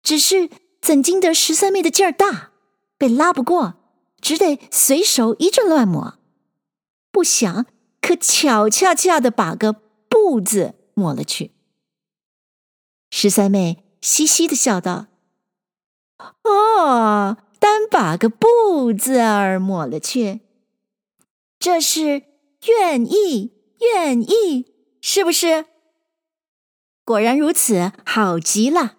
[0.03, 0.49] 只是
[0.81, 2.53] 怎经得十三妹的劲儿大，
[2.97, 3.77] 被拉不过。
[4.21, 6.19] 只得随手一阵乱抹，
[7.11, 7.65] 不想
[8.03, 9.73] 可巧恰恰的把个
[10.11, 11.53] “不”字抹了去。
[13.11, 15.07] 十三妹嘻嘻的笑道
[16.43, 20.41] ：“哦，单把个‘不’字儿抹了去，
[21.59, 22.23] 这是
[22.67, 25.67] 愿意，愿意，是不是？
[27.05, 28.97] 果然如此，好极了。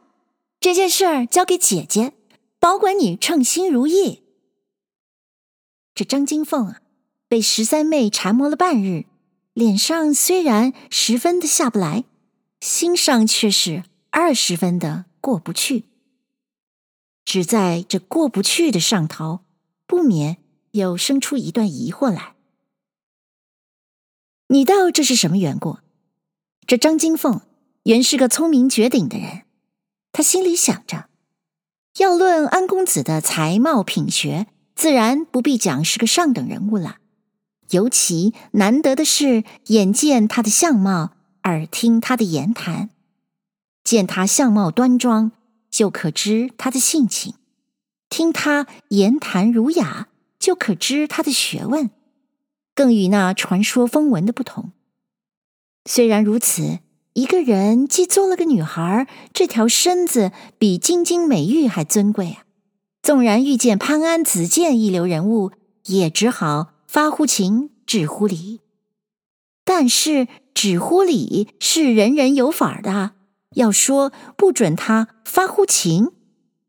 [0.59, 2.13] 这件事儿交给姐姐，
[2.59, 4.24] 保管你称心如意。”
[5.95, 6.82] 这张金凤啊，
[7.28, 9.05] 被十三妹缠磨了半日，
[9.53, 12.05] 脸上虽然十分的下不来，
[12.59, 15.86] 心上却是二十分的过不去。
[17.26, 19.41] 只在这过不去的上头，
[19.86, 20.38] 不免
[20.72, 22.36] 又生出一段疑惑来。
[24.47, 25.78] 你道这是什么缘故？
[26.67, 27.41] 这张金凤
[27.84, 29.43] 原是个聪明绝顶的人，
[30.11, 31.07] 他心里想着，
[31.97, 34.47] 要论安公子的才貌品学。
[34.74, 36.97] 自然不必讲是个上等人物了，
[37.69, 41.11] 尤其难得的是，眼见他的相貌，
[41.43, 42.89] 耳听他的言谈。
[43.84, 45.32] 见他相貌端庄，
[45.72, 47.34] 就可知他的性情；
[48.09, 51.89] 听他言谈儒雅，就可知他的学问。
[52.76, 54.72] 更与那传说风闻的不同。
[55.86, 56.80] 虽然如此，
[57.13, 62.45] 一个人既做了个女孩，这条身子比金金美玉还尊贵啊！
[63.01, 65.51] 纵然遇见潘安、子建一流人物，
[65.86, 68.61] 也只好发乎情，止乎礼。
[69.65, 73.11] 但是止乎礼是人人有法的。
[73.56, 76.12] 要说不准他发乎情，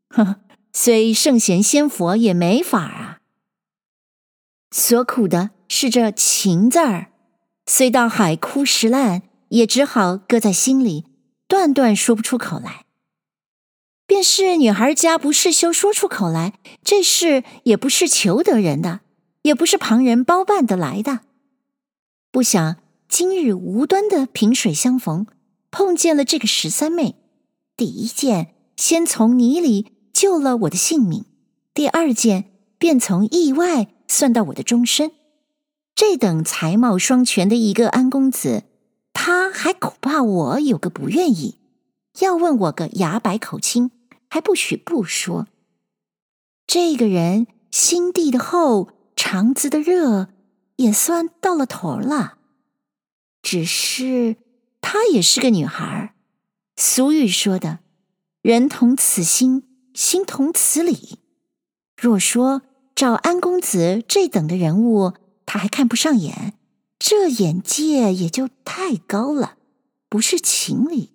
[0.09, 0.37] 呵，
[0.73, 3.19] 虽圣贤仙佛也没法啊。
[4.71, 7.11] 所苦的是这情字儿，
[7.65, 11.05] 虽到海枯石烂，也只好搁在心里，
[11.47, 12.85] 断断说不出口来。
[14.05, 16.53] 便是女孩家不是修说出口来，
[16.83, 18.99] 这事也不是求得人的，
[19.43, 21.21] 也不是旁人包办得来的。
[22.31, 22.77] 不想
[23.07, 25.27] 今日无端的萍水相逢。
[25.73, 27.15] 碰见了这个十三妹，
[27.75, 31.25] 第一件先从泥里救了我的性命，
[31.73, 35.11] 第二件便从意外算到我的终身。
[35.95, 38.65] 这等才貌双全的一个安公子，
[39.13, 41.57] 他还恐怕我有个不愿意，
[42.19, 43.89] 要问我个牙白口清，
[44.29, 45.47] 还不许不说。
[46.67, 50.29] 这个人心地的厚，肠子的热，
[50.75, 52.37] 也算到了头了，
[53.41, 54.35] 只是。
[54.85, 56.13] 她也是个女孩，
[56.75, 57.79] 俗语说的
[58.43, 59.63] “人同此心，
[59.93, 61.19] 心同此理”。
[61.95, 62.63] 若说
[62.93, 65.13] 照安公子这等的人物，
[65.45, 66.53] 他还看不上眼，
[66.99, 69.57] 这眼界也就太高了，
[70.09, 71.11] 不是情理。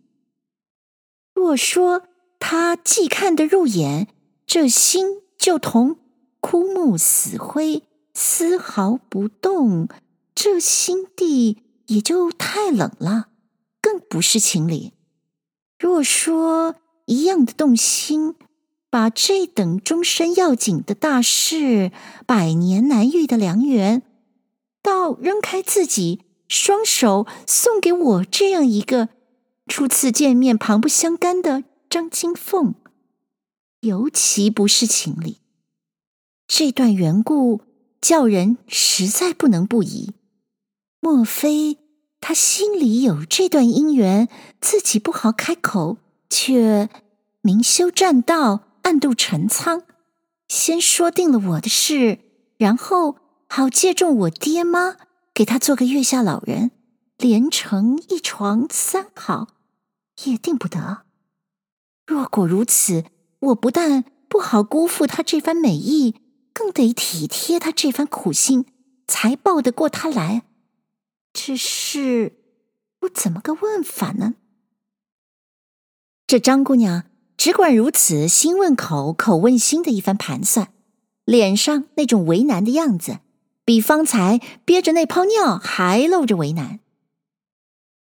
[1.35, 2.05] 若说
[2.41, 4.09] 他既看得入眼，
[4.47, 5.99] 这心就同
[6.41, 7.83] 枯木死灰，
[8.15, 9.89] 丝毫不动，
[10.35, 11.59] 这心地
[11.89, 13.28] 也就太冷了。
[14.09, 14.93] 不是情理。
[15.79, 18.35] 若说一样的动心，
[18.91, 21.93] 把这等终身要紧的大事、
[22.27, 24.03] 百年难遇的良缘，
[24.83, 29.11] 倒扔开自己，双手送给我这样一个
[29.67, 32.75] 初次见面旁不相干的张金凤，
[33.81, 35.39] 尤其不是情理。
[36.47, 37.61] 这段缘故，
[38.01, 40.13] 叫人实在不能不疑。
[41.01, 41.79] 莫非？
[42.21, 44.29] 他心里有这段姻缘，
[44.61, 45.99] 自己不好开口，
[46.29, 46.89] 却
[47.41, 49.83] 明修栈道，暗度陈仓，
[50.49, 52.19] 先说定了我的事，
[52.57, 53.17] 然后
[53.49, 54.97] 好借重我爹妈，
[55.33, 56.73] 给他做个月下老人，
[57.17, 59.49] 连成一床三好，
[60.25, 61.03] 也定不得。
[62.07, 63.05] 若果如此，
[63.41, 66.17] 我不但不好辜负他这番美意，
[66.53, 68.67] 更得体贴他这番苦心，
[69.07, 70.43] 才抱得过他来。
[71.41, 72.37] 只是
[73.03, 74.35] 我怎么个问法呢？
[76.27, 77.05] 这张姑娘
[77.37, 80.75] 只管如此，心问口，口问心的一番盘算，
[81.25, 83.21] 脸上那种为难的样子，
[83.65, 86.81] 比方才憋着那泡尿还露着为难。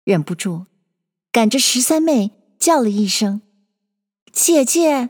[0.03, 0.67] 忍不住，
[1.31, 3.41] 赶着十三妹叫了一声
[4.31, 5.09] ：“姐姐。”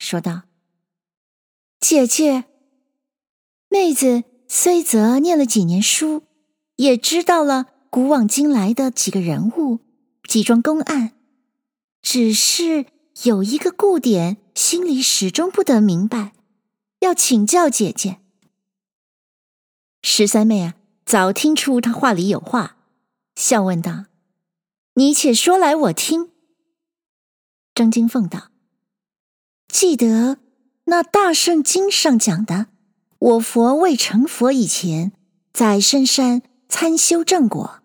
[0.00, 0.44] 说道
[1.78, 2.44] ：“姐姐，
[3.68, 6.22] 妹子虽则念了几年书。”
[6.76, 9.80] 也知道了古往今来的几个人物、
[10.28, 11.12] 几桩公案，
[12.02, 12.86] 只是
[13.24, 16.32] 有一个故点，心里始终不得明白，
[17.00, 18.18] 要请教姐姐。
[20.02, 20.74] 十三妹啊，
[21.04, 22.76] 早听出他话里有话，
[23.34, 24.04] 笑问道
[24.94, 26.30] ：“你且说来，我听。”
[27.74, 28.50] 张金凤道
[29.68, 30.38] ：“记得
[30.84, 32.66] 那大圣经上讲的，
[33.18, 35.12] 我佛未成佛以前，
[35.52, 37.80] 在深山。”参修正果，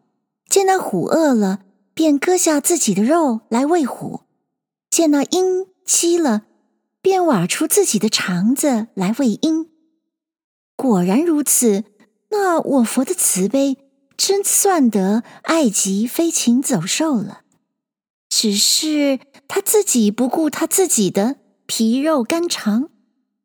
[0.49, 1.63] 见那虎饿了，
[1.93, 4.25] 便割下自己的肉来喂虎；
[4.89, 6.45] 见那鹰饥了，
[7.01, 9.69] 便挖出自己的肠子来喂鹰。
[10.75, 11.83] 果然如此，
[12.29, 13.77] 那我佛的慈悲，
[14.17, 17.41] 真算得爱极飞禽走兽了。
[18.29, 22.89] 只是他自己不顾他自己的皮肉肝肠，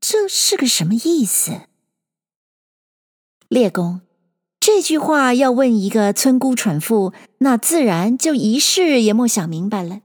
[0.01, 1.62] 这是个什么意思？
[3.49, 4.05] 列公。
[4.66, 10.00] 这句话要问一个村姑蠢妇，那自然就一世也莫想明白了。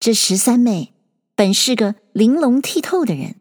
[0.00, 0.92] 这十三妹
[1.36, 3.36] 本是个玲珑剔透的人，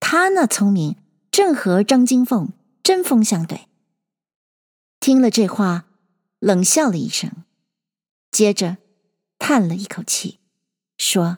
[0.00, 0.96] 她那聪明
[1.30, 3.66] 正和张金凤针锋相对。
[5.00, 5.84] 听了这话，
[6.38, 7.44] 冷笑了一声，
[8.30, 8.78] 接着
[9.38, 10.38] 叹了一口气，
[10.96, 11.36] 说：“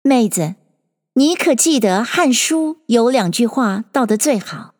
[0.00, 0.54] 妹子，
[1.12, 4.74] 你可记得《汉书》有两句话道得最好？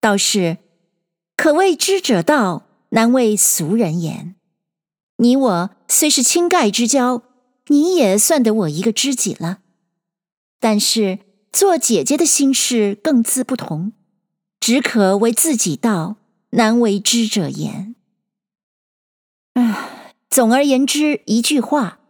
[0.00, 0.58] 倒是
[1.36, 4.34] ：“可谓知者道，难为俗人言。”
[5.18, 7.22] 你我虽是亲盖之交，
[7.68, 9.60] 你也算得我一个知己了。
[10.60, 11.20] 但是
[11.52, 13.92] 做姐姐的心事更自不同，
[14.60, 16.16] 只可为自己道，
[16.50, 17.94] 难为知者言。
[19.54, 22.00] 唉，总而言之，一句话，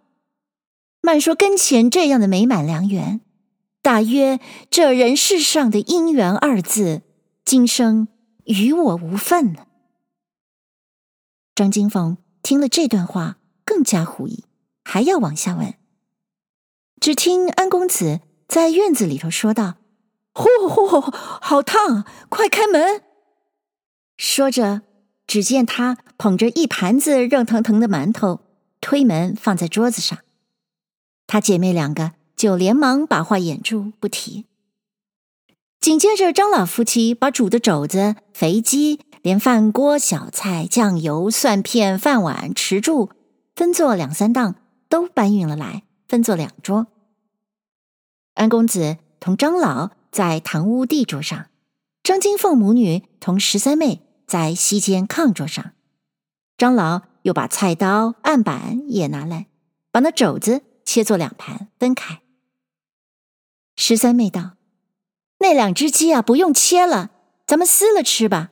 [1.01, 3.20] 慢说跟前这样的美满良缘，
[3.83, 7.03] 大约这人世上的姻缘二字，
[7.45, 8.09] 今生
[8.47, 9.68] 与我无分了。
[11.55, 14.44] 张金凤听了这段话，更加狐疑，
[14.82, 15.74] 还要往下问。
[17.01, 19.76] 只听安公子在院子里头说道
[20.34, 23.03] ：“呼呼，好烫，快开门！”
[24.18, 24.82] 说着。
[25.28, 28.42] 只见他捧着一盘子热腾腾的馒头，
[28.80, 30.20] 推门放在桌子上。
[31.26, 34.45] 她姐妹两个就连忙把话掩住不提。
[35.87, 43.12] 紧接着，张老夫妻把煮的肘子、肥鸡，连饭锅、小菜、酱油、蒜片、饭碗、匙箸，
[43.55, 44.57] 分作两三档，
[44.89, 46.89] 都搬运了来，分作两桌。
[48.34, 51.47] 安公子同张老在堂屋地桌上，
[52.03, 54.03] 张金凤母女同十三妹。
[54.26, 55.70] 在西间炕桌上，
[56.59, 59.47] 张老又把菜刀、案板也拿来，
[59.93, 62.22] 把那肘子切作两盘分开。
[63.76, 64.55] 十三妹道
[65.39, 67.11] ：“那两只鸡啊，不用切了，
[67.47, 68.51] 咱们撕了吃吧。”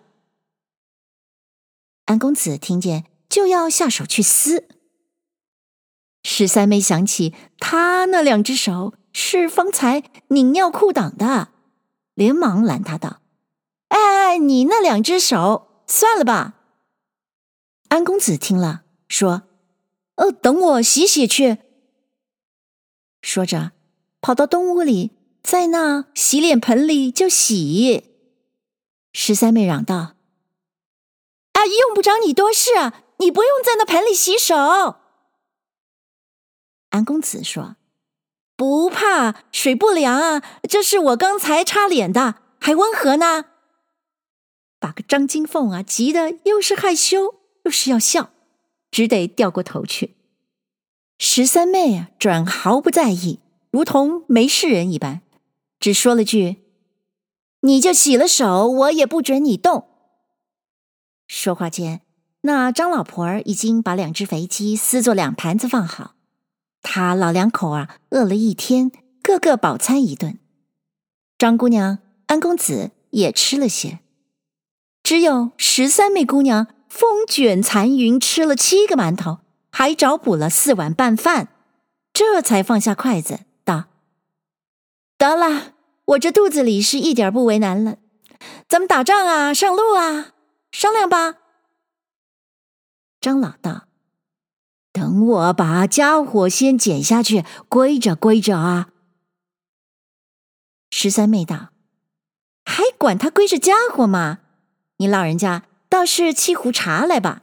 [2.06, 4.68] 安公子听见就要下手去撕，
[6.22, 11.48] 十三妹想起他那两只手是方才拧尿裤裆的，
[12.14, 13.22] 连忙拦他道。
[13.88, 16.54] 哎哎，你那两只手算了吧。
[17.88, 19.44] 安公子听了，说
[20.16, 21.58] ：“哦，等我洗洗去。”
[23.22, 23.70] 说着，
[24.20, 25.12] 跑到东屋里，
[25.44, 28.04] 在那洗脸盆里就洗。
[29.12, 30.16] 十三妹嚷道
[31.52, 34.96] ：“阿姨用不着你多事啊，你不用在那盆里洗手。”
[36.90, 37.76] 安公子说
[38.56, 43.44] ：“不怕水不凉啊，这是我刚才擦脸的，还温和呢。”
[44.80, 47.34] 把个张金凤啊，急得又是害羞
[47.64, 48.30] 又是要笑，
[48.90, 50.16] 只得掉过头去。
[51.18, 53.40] 十三妹啊，转毫不在意，
[53.70, 55.20] 如同没事人一般，
[55.84, 56.62] 只说了句
[57.60, 59.86] ：“你就洗了手，我也不准你动。”
[61.28, 62.00] 说话间，
[62.40, 66.14] 那张老婆儿已经把两只肥鸡撕作两盘子放好，
[66.80, 68.90] 他老两口啊，饿了一天，
[69.22, 70.38] 个个饱餐一顿。
[71.36, 73.98] 张姑娘、安公子也吃了些。
[75.02, 81.48] 只有十三妹姑娘风卷残云吃了七个馒头，还找补了四碗拌饭，
[82.14, 83.84] 这才放下筷子，道
[85.18, 85.73] ：“得了，
[86.06, 87.96] 我这肚子里是一点不为难了。
[88.68, 90.32] 咱们打仗啊，上路啊，
[90.70, 91.36] 商量吧。”
[93.20, 93.86] 张老道
[94.92, 98.90] ：“等我把家伙先捡下去，归着归着啊。”
[100.90, 101.70] 十三妹道
[102.64, 104.40] ：“还管他归着家伙吗？”
[104.98, 107.42] 你老人家倒是沏壶茶来吧。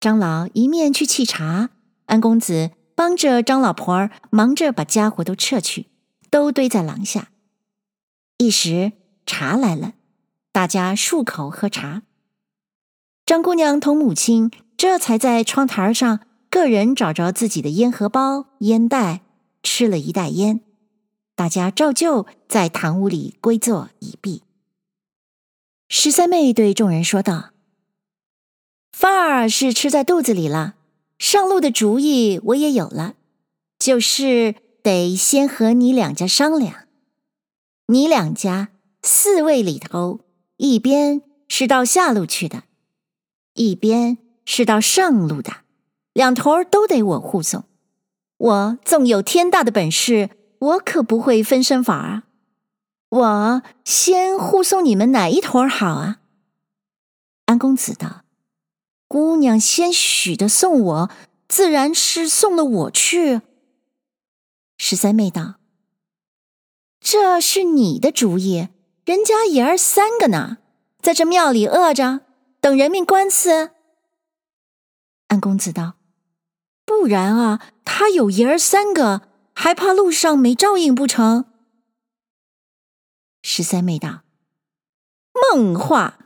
[0.00, 1.68] 张老一面去沏茶，
[2.06, 5.89] 安公子帮着张老婆儿忙着把家伙都撤去，
[6.30, 7.30] 都堆在廊下。
[8.38, 8.92] 一时
[9.26, 9.94] 茶来了，
[10.52, 12.02] 大家漱口喝茶。
[13.26, 19.20] 张姑娘同母亲这才在窗台上个人找着自己的烟盒包、烟袋，
[19.62, 20.62] 吃了一袋烟。
[21.34, 24.42] 大家照旧在堂屋里归坐已毕。
[25.88, 27.50] 十三妹对众人说道
[28.92, 30.74] ：“饭儿是吃在肚子里了，
[31.18, 33.14] 上路的主意我也有了，
[33.78, 36.86] 就是得先和你两家商量。
[37.86, 38.68] 你两家
[39.02, 40.20] 四位里头，
[40.56, 42.64] 一边是到下路去的，
[43.54, 45.58] 一边是到上路的，
[46.12, 47.64] 两头都得我护送。
[48.36, 52.24] 我纵有天大的本事，我可不会分身法啊。”
[53.10, 56.20] 我先护送你们哪一头好啊？
[57.46, 58.22] 安公子道
[59.08, 61.10] ：“姑娘先许的送我，
[61.48, 63.40] 自然是送了我去。”
[64.82, 65.56] 十三妹道
[67.00, 68.68] ：“这是你的主意，
[69.04, 70.56] 人家爷儿三个呢，
[71.02, 72.22] 在这庙里饿着，
[72.62, 73.72] 等人命官司。”
[75.28, 75.96] 安公子道
[76.86, 81.44] ：“不然啊，他有爷儿三个，还怕路上没照应不成？”
[83.44, 84.22] 十三妹道
[85.52, 86.18] ：“梦话，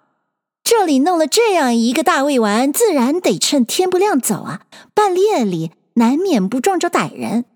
[0.63, 4.65] 这里弄了这样一个大胃丸，自然得趁天不亮走啊！
[4.95, 7.47] 半夜里难免不撞着歹人，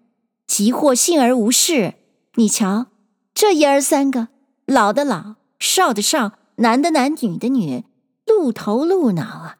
[0.48, 1.94] 急或幸而无事。
[2.34, 2.86] 你瞧，
[3.32, 4.28] 这爷儿三个，
[4.66, 7.84] 老的老，少的少，男的男，女的女，
[8.26, 9.56] 露头露脑啊！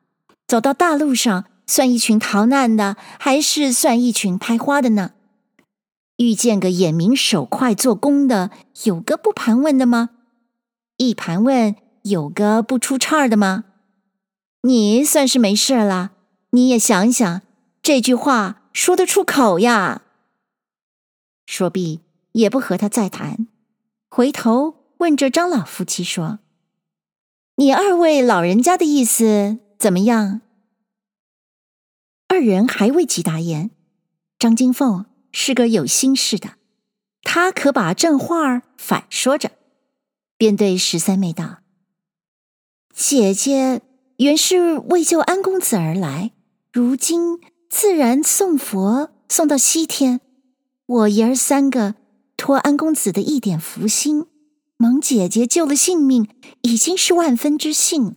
[0.48, 5.12] 走到大路上，算一群逃难的，还是算一群拍花的呢？
[6.16, 8.50] 遇见个眼明手快做工的，
[8.84, 10.10] 有个不盘问的吗？
[10.96, 13.64] 一盘问，有个不出岔的吗？
[14.62, 16.12] 你算是没事了，
[16.50, 17.42] 你也想想，
[17.82, 20.02] 这句话说得出口呀？
[21.48, 23.48] 说毕，也不和他再谈，
[24.10, 26.40] 回头问着张老夫妻说
[27.56, 30.42] ：“你二位老人家的意思？”怎么样？
[32.28, 33.70] 二人还未及答言，
[34.38, 36.56] 张金凤是个有心事的，
[37.22, 39.52] 她可把正话反说着，
[40.36, 41.60] 便对十三妹道
[42.92, 43.80] ：“姐姐
[44.18, 46.32] 原是为救安公子而来，
[46.70, 47.40] 如今
[47.70, 50.20] 自然送佛送到西天。
[50.88, 51.96] 我爷儿三个
[52.36, 54.24] 托安公子的一点福心，
[54.78, 56.26] 蒙姐姐救了性命，
[56.62, 58.16] 已经是万分之幸。”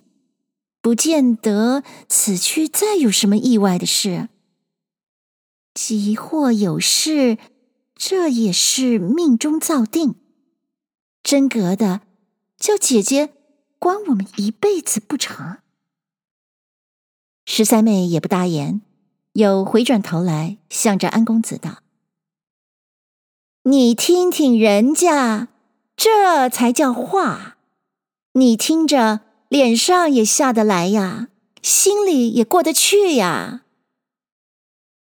[0.81, 4.29] 不见得此去再有什么意外的事。
[5.75, 7.37] 即或有事，
[7.93, 10.15] 这也是命中造定。
[11.21, 12.01] 真格的，
[12.57, 13.31] 叫姐姐
[13.77, 15.57] 关我们一辈子不成？
[17.45, 18.81] 十三妹也不答言，
[19.33, 21.80] 又回转头来，向着安公子道
[23.63, 25.47] ：“你听听人家，
[25.95, 27.57] 这才叫话。
[28.33, 31.27] 你听着。”脸上也下得来呀，
[31.61, 33.63] 心里也过得去呀。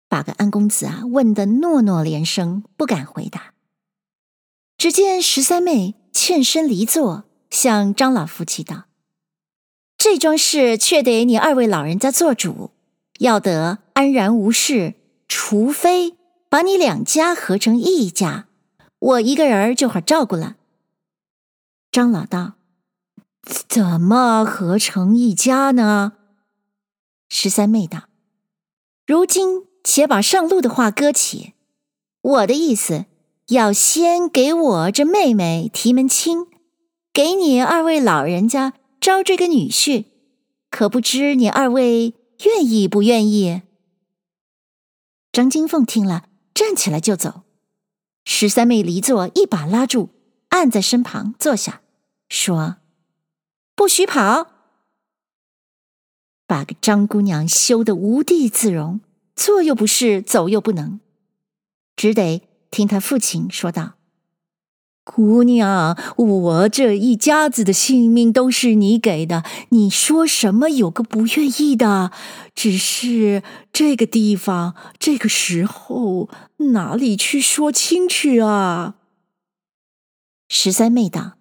[0.08, 3.54] 把个安公子啊问得诺诺连声，不敢回答。
[4.76, 8.86] 只见十三妹欠身离座，向张老夫妻道
[9.96, 12.72] ：“这桩事却得你二位老人家做主，
[13.20, 14.94] 要得安然无事，
[15.28, 16.16] 除非
[16.48, 18.48] 把你两家合成一家，
[19.00, 20.56] 我一个人就好照顾了。”
[21.90, 22.54] 张老道。
[23.66, 26.12] 怎么合成一家呢？
[27.30, 28.04] 十三妹道
[29.06, 31.54] ：“如今且把上路的话搁起。
[32.20, 33.06] 我的意思，
[33.48, 36.46] 要先给我这妹妹提门亲，
[37.14, 40.04] 给你二位老人家招这个女婿，
[40.70, 43.62] 可不知你二位愿意不愿意？”
[45.32, 47.42] 张金凤听了，站起来就走。
[48.32, 50.10] 十三妹离座，一把拉住，
[50.50, 51.82] 按在身旁坐下，
[52.28, 52.76] 说。
[53.74, 54.46] 不许跑！
[56.46, 59.00] 把个张姑娘羞得无地自容，
[59.34, 61.00] 坐又不是，走又不能，
[61.96, 63.94] 只得听他父亲说道
[65.12, 72.12] ：“姑娘，我这一家子的性命都是你给的，你说什么有个不愿意的？
[72.54, 73.42] 只是
[73.72, 76.28] 这个地方，这个时候，
[76.72, 78.94] 哪里去说亲去啊？”
[80.48, 81.32] 十三妹道。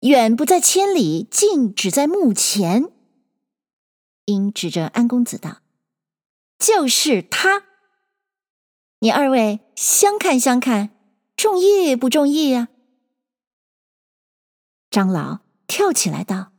[0.00, 2.90] 远不在千里，近只在目前。
[4.24, 5.58] 因指着安公子道
[6.58, 7.62] ：“就是他。
[8.98, 10.90] 你二位相看相看，
[11.44, 12.68] 中意不中意呀？”
[14.90, 16.52] 张老跳起来道：“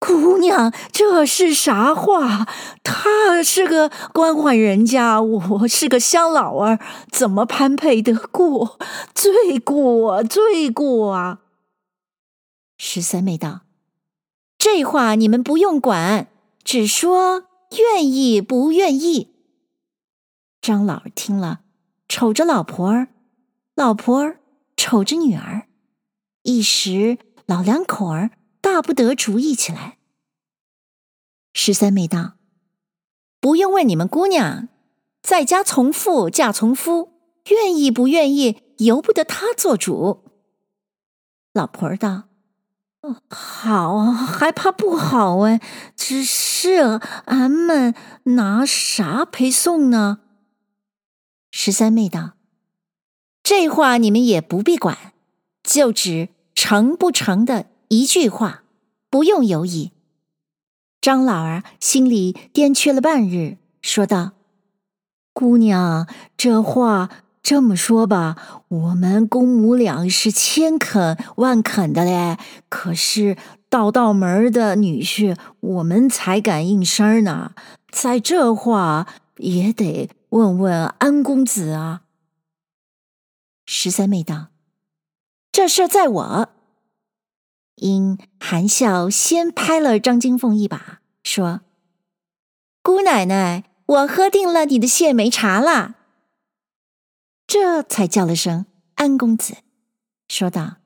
[0.00, 2.48] 姑娘，这是啥话？
[2.82, 6.80] 他是个官宦人家，我是个乡老儿，
[7.12, 8.76] 怎么攀配得过？
[9.14, 11.42] 罪过，罪过啊！”
[12.76, 13.60] 十三妹道
[14.58, 16.26] ：“这话你们不用管，
[16.64, 17.44] 只说
[17.78, 19.32] 愿意不愿意。”
[20.60, 21.60] 张老儿听了，
[22.08, 23.13] 瞅着老婆儿，
[23.74, 24.40] 老婆儿
[24.76, 25.66] 瞅着女儿，
[26.42, 29.98] 一时老两口儿大不得主意起来。
[31.52, 32.34] 十三妹道
[33.40, 34.68] ：“不用问你们姑娘，
[35.22, 37.14] 在家从父嫁从夫，
[37.50, 40.24] 愿意不愿意，由不得她做主。”
[41.52, 42.28] 老婆儿道。
[43.00, 45.60] 哦好，还怕不好哎？
[45.94, 50.20] 只是俺们拿啥陪送呢？
[51.50, 52.34] 十三妹道
[53.44, 55.12] ：“这话你们也不必管，
[55.62, 58.64] 就只成不成的一句话，
[59.08, 59.92] 不用犹疑。”
[61.00, 64.32] 张老儿心里颠缺了半日，说道
[65.32, 67.10] ：“姑娘，这话。”
[67.44, 72.38] 这么说吧，我们公母俩是千肯万肯的嘞。
[72.70, 73.36] 可是
[73.68, 77.52] 道道门的女婿，我们才敢应声呢。
[77.92, 82.03] 在这话也得问问安公子啊。
[83.66, 84.48] 十三妹道
[85.52, 86.48] ：“这事在我。”
[87.76, 91.62] 因含笑先拍了张金凤一把，说
[92.82, 95.96] ：“姑奶奶，我喝定了你的谢梅茶了。”
[97.46, 99.56] 这才叫了声“安公子”，
[100.28, 100.76] 说道：“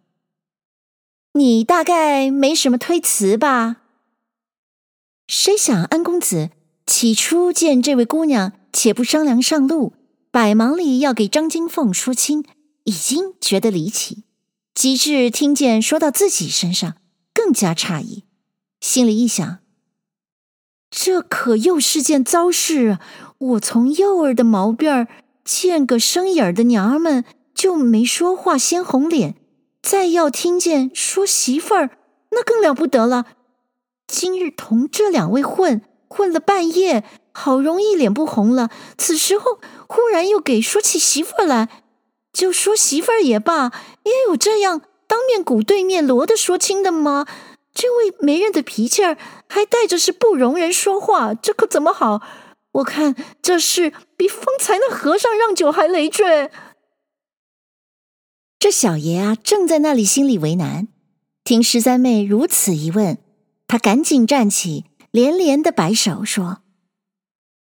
[1.34, 3.82] 你大概没什么推辞吧？
[5.28, 6.50] 谁想安公子
[6.86, 9.92] 起初见这位姑娘，且不商量上路，
[10.30, 12.44] 百忙里要给张金凤说亲，
[12.88, 14.24] 已经觉得离奇。
[14.74, 16.94] 及至听见说到自己身上，
[17.34, 18.24] 更加诧异，
[18.80, 19.58] 心里一想：
[20.90, 23.00] 这可又是件糟事啊。
[23.38, 25.08] 我从幼儿的毛辫儿
[25.44, 27.24] 见个生眼儿的娘儿们，
[27.54, 29.34] 就没说话先红脸。
[29.82, 31.90] 再要听见说媳妇儿，
[32.30, 33.26] 那更了不得了。
[34.06, 39.58] 今日同这两位混混了半夜，好容易脸不红了，此时候
[39.88, 41.68] 忽然又给说起媳妇儿来，
[42.32, 43.72] 就说媳妇儿也罢，
[44.04, 47.26] 也有这样当面鼓对面锣的说亲的吗？
[47.74, 49.16] 这位媒人的脾气儿
[49.48, 52.22] 还带着是不容人说话，这可怎么好？
[52.72, 56.50] 我看这事比方才那和尚让酒还累赘。
[58.58, 60.88] 这小爷啊，正在那里心里为难，
[61.44, 63.18] 听十三妹如此一问，
[63.66, 66.62] 他赶紧站起，连连的摆手说：“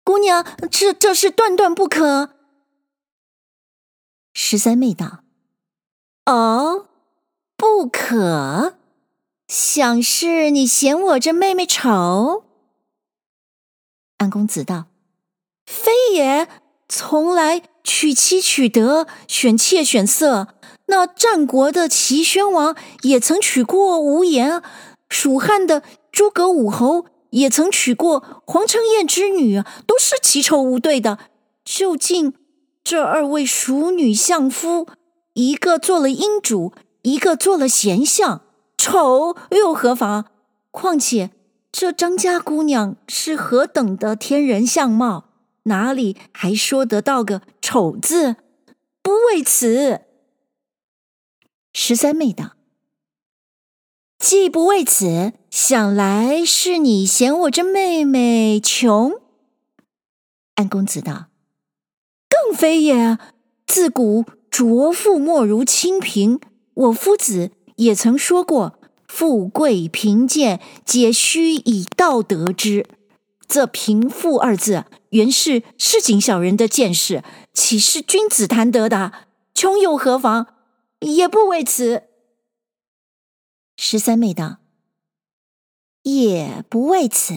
[0.06, 2.36] 姑娘，这这事断断不可。”
[4.34, 5.20] 十三妹道
[6.26, 6.88] ：“哦，
[7.56, 8.76] 不可，
[9.48, 12.44] 想是你嫌我这妹妹丑？”
[14.18, 14.86] 安公子道
[15.66, 16.48] ：“非也，
[16.88, 20.56] 从来娶妻娶德，选妾选色。”
[20.88, 24.62] 那战国的齐宣王也曾娶过无言，
[25.08, 25.82] 蜀汉的
[26.12, 31.18] 诸葛武侯也曾娶过黄承彦之女，都是奇丑无对的。
[31.64, 32.34] 究竟
[32.84, 34.88] 这二位熟女相夫，
[35.34, 36.74] 一个做了阴主，
[37.04, 38.42] 一个做了贤相，
[38.78, 40.26] 丑又何妨？
[40.72, 41.32] 况且
[41.72, 45.30] 这张家姑娘是何等的天人相貌，
[45.64, 48.36] 哪里还说得到个丑字？
[49.02, 50.02] 不为此。
[51.74, 52.56] 十三妹道
[54.20, 59.14] ：“既不为此，想来是你嫌我这妹妹穷。”
[60.56, 61.26] 安公子道
[62.44, 63.18] ：“更非也。
[63.66, 66.40] 自古浊富莫如清贫，
[66.74, 72.86] 我夫子也曾说过：‘富贵贫贱，皆须以道得之。’
[73.48, 77.24] 这贫富二字，原是市井小人的见识，
[77.54, 79.14] 岂是君子谈得的？
[79.54, 80.48] 穷又何妨？”
[81.00, 82.04] 也不为此。
[83.78, 84.58] 十三妹道
[86.04, 87.36] ：“也不为此。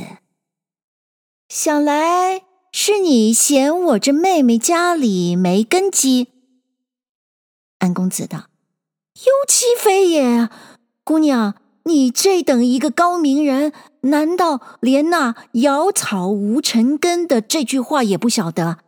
[1.48, 2.45] 想来
[2.78, 6.28] 是你嫌我这妹妹家里没根基。”
[7.80, 8.50] 安公子道
[9.24, 10.50] ：“尤其非也。
[11.02, 11.54] 姑娘，
[11.84, 13.72] 你这等一个高明人，
[14.02, 18.80] 难道连那‘瑶草无尘根’的这句话也不晓得？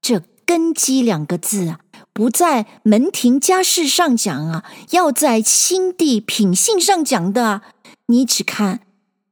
[0.00, 1.80] 这根基两个字啊！”
[2.14, 7.62] 不在门庭家世上讲啊，要在心地品性上讲的。
[8.06, 8.82] 你只看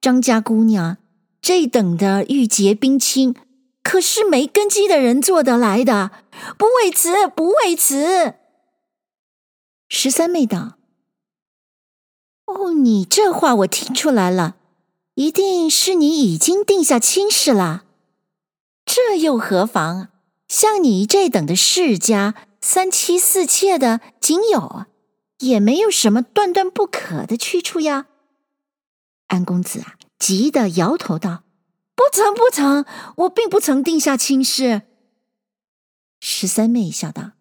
[0.00, 0.96] 张家姑娘
[1.40, 3.36] 这等的玉洁冰清，
[3.82, 6.10] 可是没根基的人做得来的。
[6.56, 8.34] 不为此，不为此。
[9.88, 10.78] 十三妹道
[12.46, 14.56] ：“哦，你这话我听出来了，
[15.14, 17.84] 一定是你已经定下亲事了。
[18.84, 20.08] 这又何妨？
[20.48, 24.86] 像你这等的世家。”三妻四妾的仅有，
[25.40, 28.06] 也没有什么断断不可的去处呀。
[29.26, 31.42] 安公子啊，急得摇头道
[31.94, 32.84] ：“不曾，不曾，
[33.16, 34.82] 我并不曾定下亲事。”
[36.20, 37.32] 十三妹笑道：“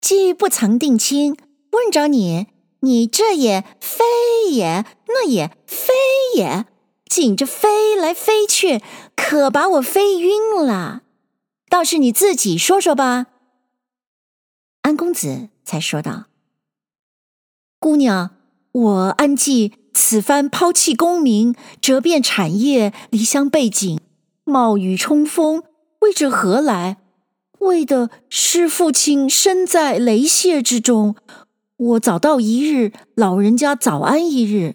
[0.00, 1.36] 既不曾定亲，
[1.72, 2.48] 问着你，
[2.80, 4.04] 你这也非
[4.50, 5.92] 也，那也非
[6.34, 6.66] 也，
[7.06, 8.82] 紧着飞来飞去，
[9.14, 11.02] 可把我飞晕了。
[11.68, 13.26] 倒是你自己说说吧。”
[14.82, 16.26] 安公子才说道
[17.78, 18.36] ：“姑娘，
[18.72, 24.00] 我安记此番抛弃功名，折变产业，离乡背井，
[24.44, 25.62] 冒雨冲锋，
[26.00, 26.98] 为着何来？
[27.60, 31.14] 为的是父亲身在雷泄之中，
[31.76, 34.74] 我早到一日，老人家早安一日。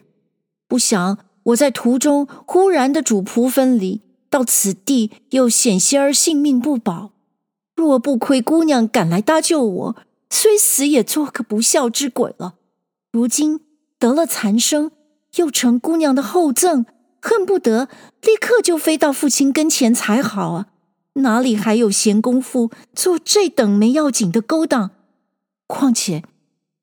[0.68, 7.12] 不想我在途中忽然的主仆分离，到此地又险些儿性命不保。”
[7.76, 9.96] 若不亏姑娘赶来搭救我，
[10.30, 12.56] 虽死也做个不孝之鬼了。
[13.12, 13.60] 如今
[14.00, 14.92] 得了残生，
[15.38, 16.86] 又成姑娘的后赠，
[17.22, 17.88] 恨不得
[18.22, 20.68] 立刻就飞到父亲跟前才好啊！
[21.14, 24.92] 哪里还有闲工夫做这等没要紧的勾当？
[25.66, 26.24] 况且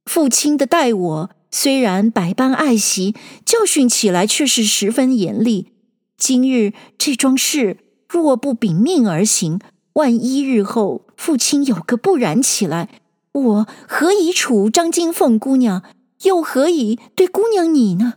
[0.04, 5.72] 父亲的待我虽然百般爱惜，教训起来却是十分严厉。
[6.18, 7.78] 今日这桩事，
[8.08, 9.60] 若不秉命而行，
[9.94, 12.88] 万一日后父亲有个不然起来，
[13.32, 15.82] 我何以处张金凤姑娘？
[16.22, 18.14] 又何以对姑娘你呢？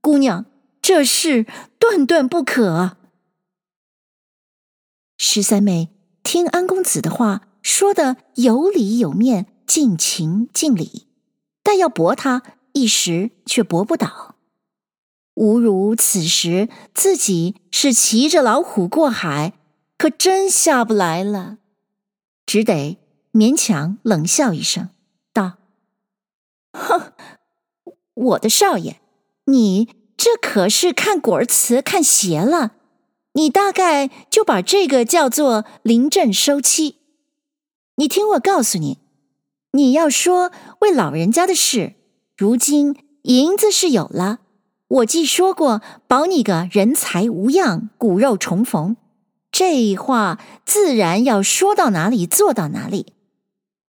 [0.00, 0.46] 姑娘，
[0.80, 1.46] 这事
[1.78, 2.96] 断断不可。
[5.18, 5.90] 十三妹
[6.22, 11.06] 听安公子的话，说的有理有面，尽情尽理，
[11.62, 12.42] 但要驳他，
[12.72, 14.36] 一时却驳不倒。
[15.34, 19.52] 吾如此时自己是骑着老虎过海，
[19.96, 21.58] 可真下不来了，
[22.46, 22.98] 只得
[23.32, 24.88] 勉强冷笑一声，
[25.32, 25.58] 道
[26.72, 27.12] ：“哼，
[28.14, 29.00] 我的少爷，
[29.46, 32.72] 你这可是看果儿词看邪了。
[33.34, 36.96] 你大概就把这个叫做临阵收妻。
[37.96, 38.98] 你听我告诉你，
[39.72, 41.94] 你要说为老人家的事，
[42.36, 44.40] 如今银子是有了。”
[44.90, 48.96] 我既说过保你个人财无恙，骨肉重逢，
[49.52, 53.12] 这话自然要说到哪里做到哪里。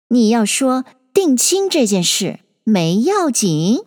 [0.10, 0.84] 你要说
[1.14, 3.80] 定亲这件事没要紧，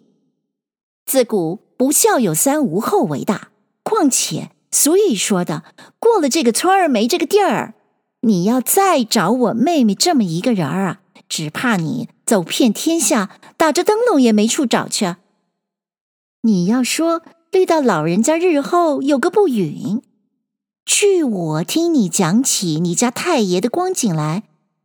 [1.12, 3.50] 自古不孝有三，无后为大。
[3.82, 5.62] 况且俗语说的，
[5.98, 7.74] 过了这个村儿没这个地儿。
[8.22, 15.16] 你要再找我妹妹这么一个人儿啊，只怕你走遍天下，打着灯笼也没处找去。
[16.44, 20.00] 你要说虑到老人家日后有个不允，
[20.86, 24.44] 据我听你讲起你家太爷的光景来，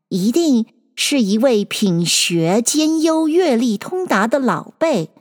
[0.09, 5.11] 一定是一位品学兼优、阅历通达的老辈，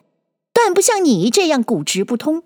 [0.56, 2.42] 断不像你这样骨直不通。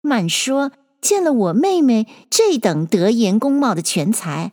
[0.00, 4.52] 满说见了我妹妹这等德言公貌的全才，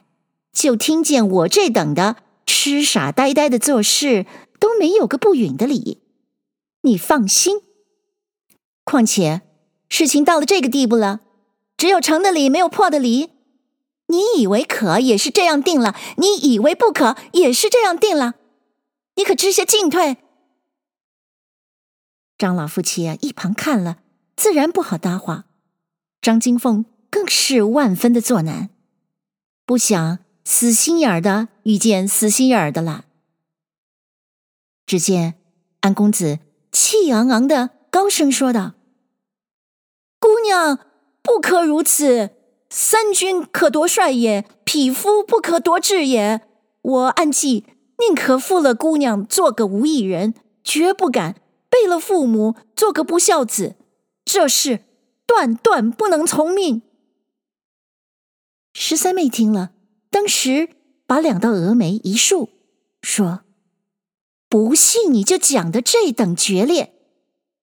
[0.51, 4.25] 就听见我这等的痴傻呆呆的做事
[4.59, 6.01] 都没有个不允的理。
[6.81, 7.61] 你放心。
[8.83, 9.41] 况且，
[9.87, 11.21] 事情到了这个地步了，
[11.77, 13.29] 只有成的理，没有破的理。
[14.07, 18.33] 你以为可也是这样定了，你以为不可也是这样定了。
[19.15, 20.17] 你可知些进退？
[22.39, 23.97] 张老夫妻啊，一旁看了，
[24.37, 25.43] 自然不好搭话。
[26.21, 28.69] 张金凤更是万分的作难，
[29.65, 33.03] 不想死心眼儿的遇见死心眼儿的了。
[34.85, 35.35] 只见
[35.81, 36.39] 安公子
[36.71, 38.71] 气昂昂的高声说道。
[40.17, 40.79] 姑娘
[41.21, 42.31] 不可如此，
[42.69, 46.41] 三军可夺帅也，匹夫不可夺志也。
[46.81, 47.65] 我暗计
[47.99, 50.33] 宁可负了姑娘做个无义人，
[50.63, 51.35] 绝不敢
[51.69, 53.75] 背了父母做个不孝子。
[54.25, 54.83] 这事
[55.25, 56.81] 断断不能从命。
[58.73, 59.71] 十三妹听了，
[60.09, 60.69] 当时
[61.07, 62.49] 把两道峨眉一竖，
[63.01, 63.41] 说
[64.47, 66.93] ：“不信你就讲的这等决裂，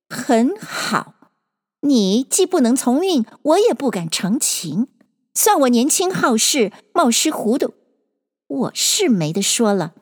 [0.09, 1.15] 很好。”
[1.83, 4.89] 你既不能从命，我也不敢成情。
[5.35, 7.75] 算我年轻好事，冒失糊涂。
[8.49, 9.95] 我是没得说了，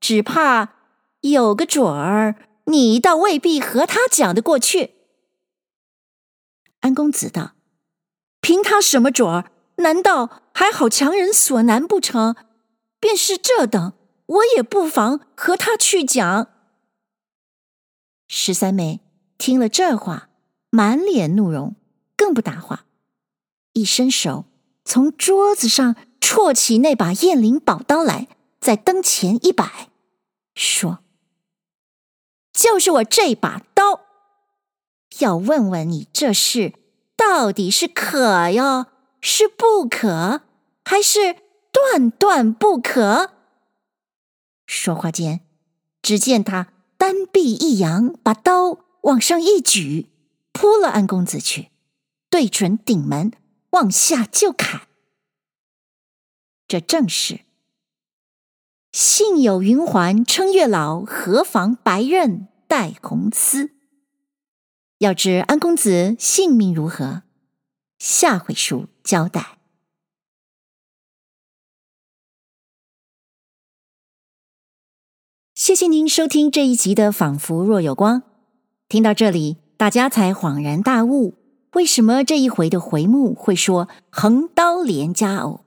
[0.00, 0.74] 只怕
[1.20, 2.34] 有个准儿，
[2.68, 4.94] 你倒未必和他讲得过去。
[6.80, 7.52] 安公子道
[8.40, 9.50] ：“凭他什么准儿？
[9.76, 12.36] 难道还好强人所难不成？
[13.00, 13.92] 便是这等，
[14.26, 16.48] 我也不妨和他去讲。”
[18.28, 19.00] 十三妹
[19.36, 20.26] 听了这话。
[20.70, 21.76] 满脸怒容，
[22.14, 22.84] 更不答话，
[23.72, 24.44] 一伸手
[24.84, 28.28] 从桌子上戳起那把雁翎宝刀来，
[28.60, 29.88] 在灯前一摆，
[30.54, 30.98] 说
[32.58, 34.00] ：“就是我这把刀，
[35.20, 36.72] 要问问你这事
[37.16, 38.86] 到底是可哟，
[39.20, 40.42] 是不可，
[40.84, 41.36] 还是
[41.70, 43.30] 断断不可？”
[44.66, 45.42] 说话间，
[46.02, 50.08] 只见他单臂一扬，把刀往上一举。
[50.52, 51.70] 扑了安公子去，
[52.28, 53.32] 对准顶门
[53.70, 54.88] 往下就砍。
[56.66, 57.42] 这正是
[58.92, 63.70] “幸有云环称月老，何妨白刃带红丝”。
[64.98, 67.22] 要知安公子性命如何，
[67.98, 69.58] 下回书交代。
[75.54, 78.22] 谢谢您收听这一集的《仿佛若有光》，
[78.88, 79.58] 听到这里。
[79.76, 81.36] 大家才恍然大悟，
[81.74, 85.60] 为什么这一回的回目会说“横刀连佳偶”？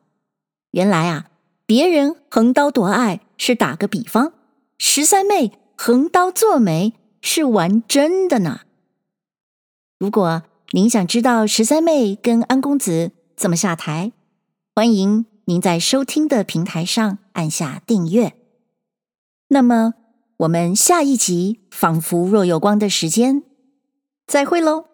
[0.72, 1.31] 原来啊，
[1.72, 4.34] 别人横刀夺爱是打个比方，
[4.78, 8.64] 十三妹横刀做媒是玩真的呢。
[9.98, 14.12] 如果您想知道十三妹跟安公子怎么下台，
[14.76, 18.34] 欢迎您在收听的平台上按下订阅。
[19.48, 19.94] 那么，
[20.40, 23.44] 我们下一集仿佛若有光的时间。
[24.28, 24.91] 再会喽。